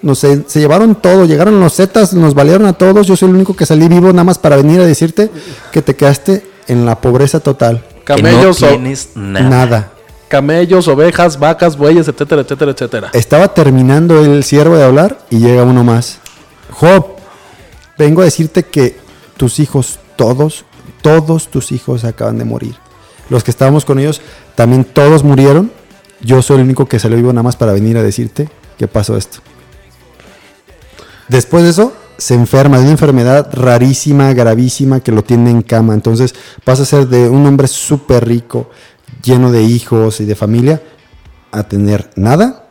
[0.00, 3.06] no sé, se llevaron todo, llegaron los zetas, nos valieron a todos.
[3.06, 5.30] Yo soy el único que salí vivo nada más para venir a decirte
[5.72, 7.84] que te quedaste en la pobreza total.
[8.04, 9.48] Camellos, que no o- tienes nada.
[9.48, 9.92] Nada.
[10.28, 13.10] Camellos, ovejas, vacas, bueyes, etcétera, etcétera, etcétera.
[13.12, 16.18] Estaba terminando el siervo de hablar y llega uno más.
[16.70, 17.16] Job,
[17.96, 18.96] vengo a decirte que
[19.36, 20.64] tus hijos, todos,
[21.02, 22.76] todos tus hijos acaban de morir.
[23.30, 24.20] Los que estábamos con ellos,
[24.54, 25.72] también todos murieron.
[26.20, 28.48] Yo soy el único que salió vivo nada más para venir a decirte
[28.78, 29.38] que pasó esto.
[31.28, 35.94] Después de eso, se enferma de una enfermedad rarísima, gravísima, que lo tiene en cama.
[35.94, 38.70] Entonces pasa a ser de un hombre súper rico,
[39.22, 40.82] lleno de hijos y de familia,
[41.52, 42.64] a tener nada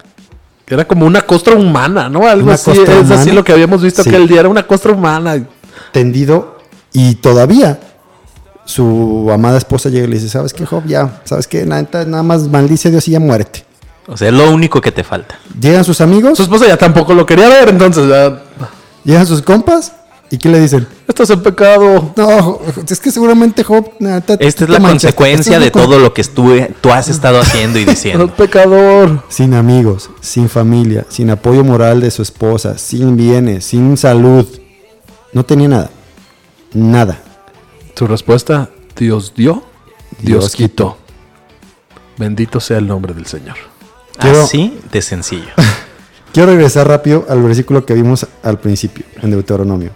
[0.68, 2.28] Era como una costra humana, ¿no?
[2.28, 2.72] Algo Una así.
[2.72, 4.10] Es así lo que habíamos visto Sí.
[4.10, 4.42] aquel día.
[4.42, 5.44] Era una costra humana.
[5.92, 6.58] tendido
[6.94, 7.80] y todavía
[8.66, 10.84] su amada esposa llega y le dice, ¿sabes qué, Job?
[10.86, 11.66] Ya, ¿sabes qué?
[11.66, 13.66] Nada, nada más maldice a Dios y ya muérete.
[14.08, 15.40] O sea, es lo único que te falta.
[15.60, 18.42] Llegan sus amigos, Su esposa ya tampoco lo quería ver, entonces ya.
[19.04, 19.94] llegan sus compas
[20.30, 20.88] y ¿qué le dicen?
[21.08, 22.14] Esto es el pecado.
[22.16, 22.60] No,
[22.90, 23.92] es que seguramente Job...
[24.40, 28.28] Esta es la consecuencia de todo lo que estuve- tú has estado haciendo y diciendo.
[28.36, 29.24] pecador.
[29.30, 34.46] Sin amigos, sin familia, sin apoyo moral de su esposa, sin bienes, sin salud.
[35.34, 35.90] No tenía nada.
[36.74, 37.20] Nada.
[37.96, 39.64] Su respuesta: Dios dio,
[40.20, 40.98] Dios, Dios quitó.
[42.18, 43.56] Bendito sea el nombre del Señor.
[44.20, 45.50] Quiero- Así de sencillo.
[46.34, 49.92] Quiero regresar rápido al versículo que vimos al principio, en Deuteronomio.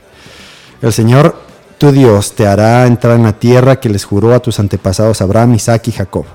[0.82, 1.36] El Señor,
[1.77, 5.53] tu Dios, te hará entrar en la tierra que les juró a tus antepasados Abraham,
[5.53, 6.25] Isaac y Jacob.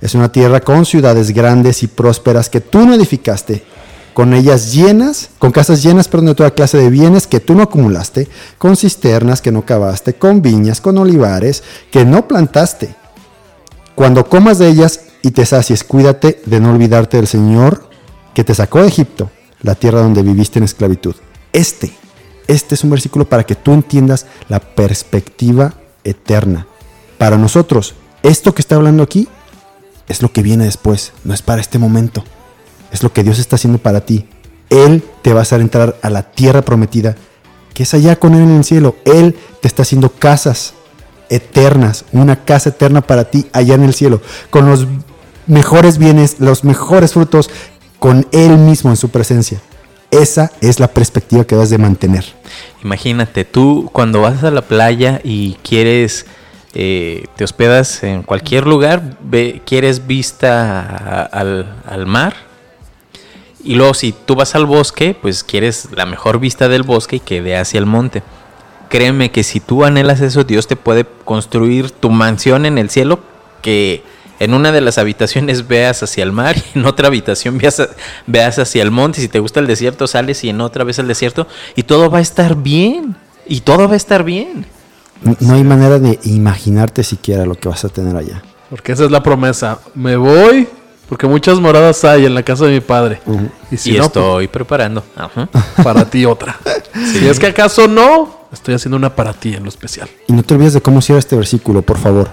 [0.00, 3.64] Es una tierra con ciudades grandes y prósperas que tú no edificaste,
[4.12, 7.62] con ellas llenas, con casas llenas, perdón, de toda clase de bienes que tú no
[7.62, 8.28] acumulaste,
[8.58, 12.94] con cisternas que no cavaste, con viñas, con olivares que no plantaste.
[13.94, 17.88] Cuando comas de ellas y te sacies, cuídate de no olvidarte del Señor
[18.34, 19.30] que te sacó de Egipto,
[19.62, 21.14] la tierra donde viviste en esclavitud.
[21.52, 21.92] Este,
[22.46, 25.74] este es un versículo para que tú entiendas la perspectiva
[26.04, 26.66] eterna.
[27.18, 29.28] Para nosotros, esto que está hablando aquí
[30.08, 32.24] es lo que viene después, no es para este momento.
[32.92, 34.28] Es lo que Dios está haciendo para ti.
[34.70, 37.16] Él te va a hacer entrar a la tierra prometida,
[37.72, 38.96] que es allá con Él en el cielo.
[39.04, 40.74] Él te está haciendo casas
[41.28, 44.20] eternas, una casa eterna para ti allá en el cielo,
[44.50, 44.86] con los
[45.46, 47.50] mejores bienes, los mejores frutos,
[47.98, 49.60] con Él mismo en su presencia.
[50.20, 52.24] Esa es la perspectiva que debes de mantener.
[52.82, 56.26] Imagínate, tú cuando vas a la playa y quieres,
[56.74, 62.34] eh, te hospedas en cualquier lugar, ve- quieres vista al, al mar.
[63.62, 67.20] Y luego si tú vas al bosque, pues quieres la mejor vista del bosque y
[67.20, 68.22] que dé hacia el monte.
[68.90, 73.20] Créeme que si tú anhelas eso, Dios te puede construir tu mansión en el cielo
[73.62, 74.02] que
[74.40, 77.88] en una de las habitaciones veas hacia el mar y en otra habitación veas,
[78.26, 79.20] veas hacia el monte.
[79.20, 82.18] Si te gusta el desierto, sales y en otra vez el desierto y todo va
[82.18, 83.16] a estar bien.
[83.46, 84.66] Y todo va a estar bien.
[85.40, 88.42] No hay manera de imaginarte siquiera lo que vas a tener allá.
[88.70, 89.80] Porque esa es la promesa.
[89.94, 90.66] Me voy
[91.08, 93.20] porque muchas moradas hay en la casa de mi padre.
[93.70, 95.04] Y si y no, estoy preparando.
[95.14, 95.48] Ajá.
[95.50, 96.58] pues, para ti otra.
[97.12, 100.08] Si es que acaso no, estoy haciendo una para ti en lo especial.
[100.26, 102.30] Y no te olvides de cómo cierra este versículo, por favor.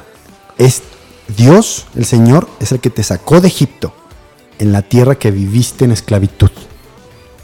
[0.58, 0.82] Es
[1.28, 3.94] Dios, el Señor, es el que te sacó de Egipto,
[4.60, 6.52] en la tierra que viviste en esclavitud.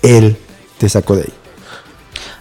[0.01, 0.37] Él
[0.77, 1.33] te sacó de ahí.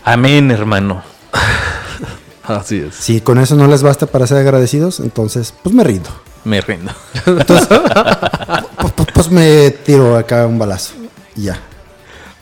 [0.04, 1.02] Amén, hermano.
[2.44, 2.94] Así es.
[2.94, 6.10] Si con eso no les basta para ser agradecidos, entonces, pues me rindo.
[6.44, 6.92] Me rindo.
[7.24, 7.66] Pues,
[8.96, 10.92] pues- pues me tiro acá un balazo.
[11.34, 11.58] Y ya.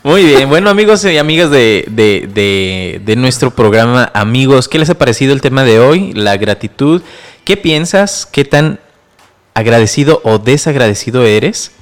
[0.02, 4.90] Muy bien, bueno amigos y amigas de, de- de- de nuestro programa Amigos, ¿qué les
[4.90, 6.12] ha parecido el tema de hoy?
[6.12, 7.00] La gratitud.
[7.44, 8.26] ¿Qué piensas?
[8.30, 8.80] ¿Qué tan
[9.54, 11.72] agradecido o desagradecido eres?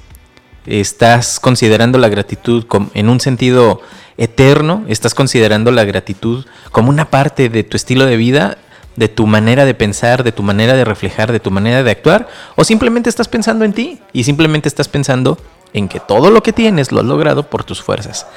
[0.65, 3.81] ¿Estás considerando la gratitud en un sentido
[4.17, 4.85] eterno?
[4.87, 8.57] ¿Estás considerando la gratitud como una parte de tu estilo de vida?
[8.95, 12.27] de tu manera de pensar, de tu manera de reflejar, de tu manera de actuar,
[12.55, 15.37] o simplemente estás pensando en ti y simplemente estás pensando
[15.73, 18.27] en que todo lo que tienes lo has logrado por tus fuerzas.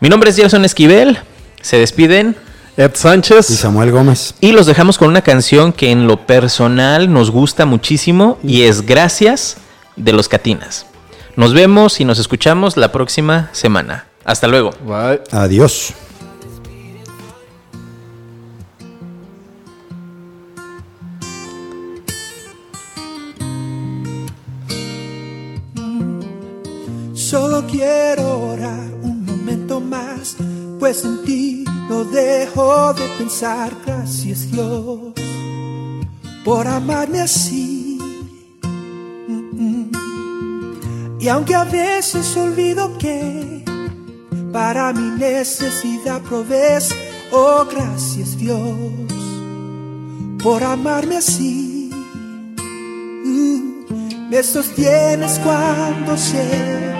[0.00, 1.18] Mi nombre es Gerson Esquivel,
[1.62, 2.36] se despiden
[2.78, 3.50] Ed Sánchez.
[3.50, 4.34] Y Samuel Gómez.
[4.40, 8.82] y los dejamos con una canción que en lo personal nos gusta muchísimo y es
[8.86, 9.56] Gracias
[9.96, 10.86] de los Catinas.
[11.34, 14.06] Nos vemos y nos escuchamos la próxima semana.
[14.24, 14.70] Hasta luego.
[14.86, 15.20] Bye.
[15.32, 15.92] Adiós.
[27.12, 30.36] Solo quiero orar un momento más,
[30.78, 33.76] pues en ti no dejo de pensar.
[33.84, 35.12] Gracias Dios
[36.44, 37.98] por amarme así.
[41.20, 43.64] Y aunque a veces olvido que
[44.52, 46.94] para mi necesidad provees,
[47.32, 48.62] oh gracias Dios
[50.42, 51.90] por amarme así.
[53.24, 56.94] Mm, Me sostienes cuando sé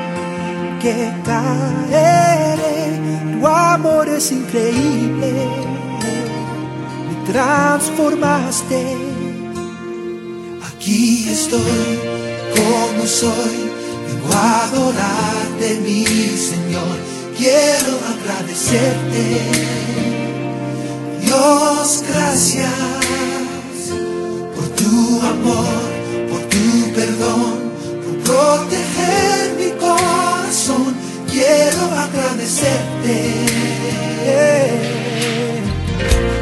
[0.80, 2.87] que caeré.
[3.38, 5.32] Tu amor es increíble.
[7.06, 8.82] Me transformaste.
[10.66, 12.00] Aquí estoy
[12.56, 13.70] como soy.
[14.08, 16.96] Vengo a adorarte, mi Señor.
[17.36, 19.40] Quiero agradecerte.
[21.22, 22.72] Dios, gracias
[24.56, 25.78] por tu amor,
[26.28, 27.70] por tu perdón,
[28.04, 30.97] por proteger mi corazón.
[31.30, 33.16] Quiero agradecerte.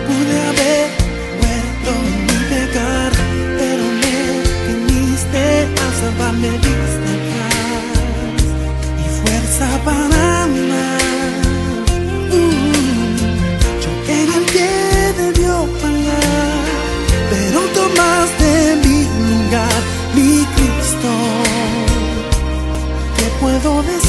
[0.06, 0.86] Pude haber
[1.40, 3.12] muerto en mi pecar,
[3.58, 4.16] pero me
[4.68, 8.38] viniste a salvarme, diste paz
[9.02, 11.02] y fuerza para amar.
[12.30, 13.16] Mm,
[13.82, 14.70] yo era el que
[15.22, 16.64] debió pagar,
[17.30, 18.48] pero tomaste
[18.84, 19.80] mi lugar,
[20.14, 21.12] mi Cristo.
[23.16, 24.05] ¿Qué puedo decir?